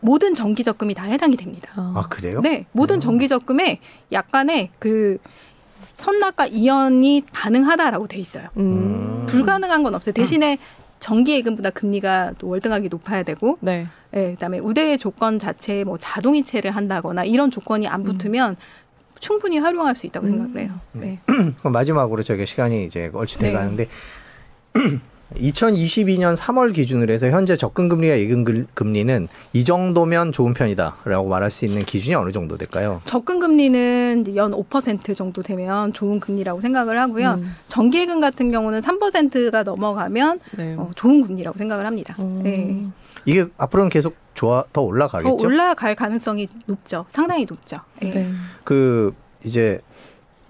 [0.00, 1.72] 모든 정기 적금이 다 해당이 됩니다.
[1.76, 1.92] 아.
[1.96, 2.40] 아 그래요?
[2.40, 5.18] 네, 모든 정기 적금에 약간의 그
[5.94, 8.48] 선납과 이연이 가능하다라고 돼 있어요.
[8.56, 9.26] 음.
[9.28, 10.12] 불가능한 건 없어요.
[10.12, 10.58] 대신에
[11.00, 13.86] 정기 예금보다 금리가 또 월등하게 높아야 되고 네.
[14.14, 18.56] 예, 그다음에 우대의 조건 자체에 뭐 자동이체를 한다거나 이런 조건이 안 붙으면
[19.20, 20.30] 충분히 활용할 수 있다고 음.
[20.30, 20.80] 생각을 해요.
[20.92, 21.18] 네.
[21.58, 23.48] 그럼 마지막으로 저희가 시간이 이제 얼추 네.
[23.48, 23.88] 돼가는데
[25.34, 31.50] 2022년 3월 기준으로 해서 현재 적금 금리와 예금 글- 금리는 이 정도면 좋은 편이다라고 말할
[31.50, 33.02] 수 있는 기준이 어느 정도 될까요?
[33.04, 37.36] 적금 금리는 이제 연5% 정도 되면 좋은 금리라고 생각을 하고요.
[37.40, 37.54] 음.
[37.68, 40.74] 정기예금 같은 경우는 3%가 넘어가면 네.
[40.78, 42.14] 어, 좋은 금리라고 생각을 합니다.
[42.20, 42.40] 음.
[42.42, 42.86] 네.
[43.24, 45.46] 이게 앞으로는 계속 좋아 더더 올라가겠죠?
[45.46, 47.04] 올라갈 가능성이 높죠.
[47.10, 47.78] 상당히 높죠.
[48.00, 48.10] 네.
[48.10, 48.30] 네.
[48.64, 49.12] 그
[49.44, 49.80] 이제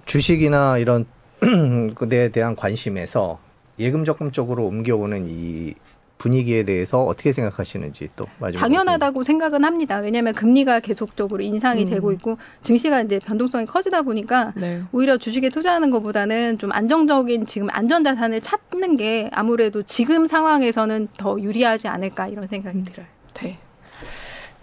[0.04, 1.06] 주식이나 이런
[1.96, 3.38] 그에 대한 관심에서
[3.78, 5.74] 예금 적금 쪽으로 옮겨오는 이
[6.18, 9.98] 분위기에 대해서 어떻게 생각하시는지 또 마지막으로 당연하다고 생각은 합니다.
[9.98, 11.88] 왜냐하면 금리가 계속적으로 인상이 음.
[11.88, 14.82] 되고 있고 증시가 이제 변동성이 커지다 보니까 네.
[14.92, 21.86] 오히려 주식에 투자하는 것보다는 좀 안정적인 지금 안전자산을 찾는 게 아무래도 지금 상황에서는 더 유리하지
[21.86, 22.84] 않을까 이런 생각이 음.
[22.84, 23.06] 들어요.
[23.34, 23.58] 네.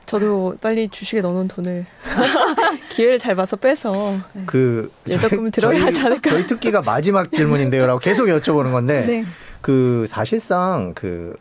[0.06, 1.86] 저도 빨리 주식에 넣어놓은 돈을
[2.90, 6.30] 기회를 잘 봐서 빼서 그 예적금을 저희- 들어야 하지 않을까.
[6.30, 9.26] 저희 특기가 마지막 질문인데요라고 계속 여쭤보는 건데 네.
[9.62, 11.34] 그 사실상 그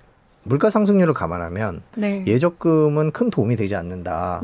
[0.45, 2.23] 물가 상승률을 감안하면 네.
[2.27, 4.43] 예적금은 큰 도움이 되지 않는다라고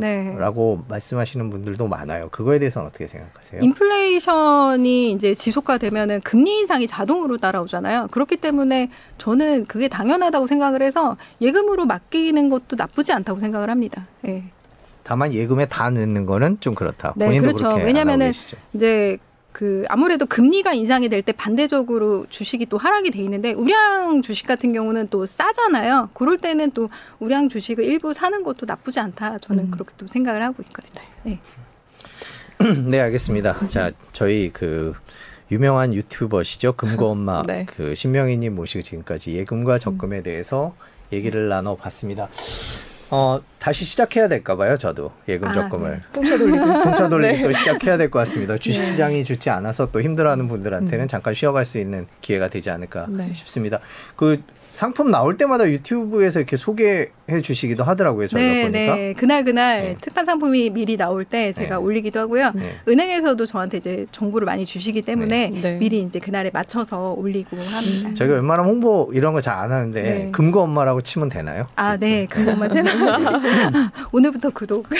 [0.80, 0.84] 네.
[0.88, 2.28] 말씀하시는 분들도 많아요.
[2.30, 3.60] 그거에 대해서는 어떻게 생각하세요?
[3.62, 8.08] 인플레이션이 이제 지속화되면은 금리 인상이 자동으로 따라오잖아요.
[8.10, 14.06] 그렇기 때문에 저는 그게 당연하다고 생각을 해서 예금으로 맡기는 것도 나쁘지 않다고 생각을 합니다.
[14.22, 14.44] 네.
[15.02, 17.14] 다만 예금에 다 넣는 거는 좀 그렇다.
[17.16, 17.76] 네, 본인도 그렇죠.
[17.76, 18.32] 왜냐면은.
[18.74, 19.18] 이제
[19.52, 24.72] 그 아무래도 금리가 인상이 될 때 반대적으로 주식이 또 하락이 돼 있는데 우량 주식 같은
[24.72, 26.10] 경우는 또 싸잖아요.
[26.14, 29.38] 그럴 때는 또 우량 주식을 일부 사는 것도 나쁘지 않다.
[29.38, 29.70] 저는 음.
[29.70, 31.02] 그렇게 또 생각을 하고 있거든요.
[31.24, 31.40] 네.
[32.86, 33.68] 네, 알겠습니다.
[33.68, 34.94] 자, 저희 그
[35.50, 36.74] 유명한 유튜버시죠.
[36.74, 37.66] 금고 엄마 네.
[37.66, 40.74] 그 신명희 님 모시고 지금까지 예금과 적금에 대해서
[41.12, 42.28] 얘기를 나눠 봤습니다.
[43.10, 44.76] 어, 다시 시작해야 될까 봐요.
[44.76, 46.02] 저도 예금 아, 적금을.
[46.12, 46.82] 풍차 돌리고.
[46.82, 47.42] 풍차 돌리기 네.
[47.44, 48.56] 또 시작해야 될 것 같습니다.
[48.56, 48.90] 주식 네.
[48.90, 51.08] 시장이 좋지 않아서 또 힘들어하는 분들한테는 음.
[51.08, 53.32] 잠깐 쉬어갈 수 있는 기회가 되지 않을까 네.
[53.34, 53.80] 싶습니다.
[54.16, 54.40] 그
[54.80, 58.26] 상품 나올 때마다 유튜브에서 이렇게 소개해 주시기도 하더라고요.
[58.28, 58.96] 저희가 네, 보니까.
[58.96, 59.12] 네.
[59.12, 59.94] 그날 그날 네.
[60.00, 61.82] 특판 상품이 미리 나올 때 제가 네.
[61.84, 62.52] 올리기도 하고요.
[62.54, 62.76] 네.
[62.88, 65.76] 은행에서도 저한테 이제 정보를 많이 주시기 때문에 네.
[65.78, 68.14] 미리 이제 그날에 맞춰서 올리고 합니다.
[68.14, 70.28] 저희가 웬만하면 홍보 이런 거 잘 안 하는데 네.
[70.32, 71.66] 금고 엄마라고 치면 되나요?
[71.76, 72.24] 아, 네.
[72.30, 74.86] 그것만 생각해주시면 오늘부터 구독.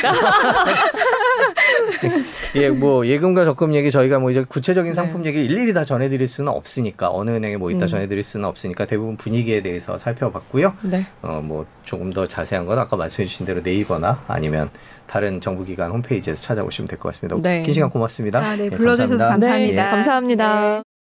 [2.57, 4.95] 예, 뭐 예금과 적금 얘기 저희가 뭐 이제 구체적인 네.
[4.95, 7.89] 상품 얘기 일일이 다 전해드릴 수는 없으니까 어느 은행에 뭐 있다 음.
[7.89, 10.75] 전해드릴 수는 없으니까 대부분 분위기에 대해 서 살펴봤고요.
[10.83, 11.07] 네.
[11.23, 14.71] 어 뭐 조금 더 자세한 건 아까 말씀해 주신 대로 네이버나 아니면
[15.07, 17.41] 다른 정부기관 홈페이지에서 찾아오시면 될 것 같습니다.
[17.43, 17.63] 네.
[17.63, 18.39] 긴 시간 고맙습니다.
[18.41, 18.65] 아, 네.
[18.67, 19.29] 예, 불러주셔서 감사합니다.
[19.47, 19.85] 감사합니다.
[19.85, 20.90] 네, 감사합니다.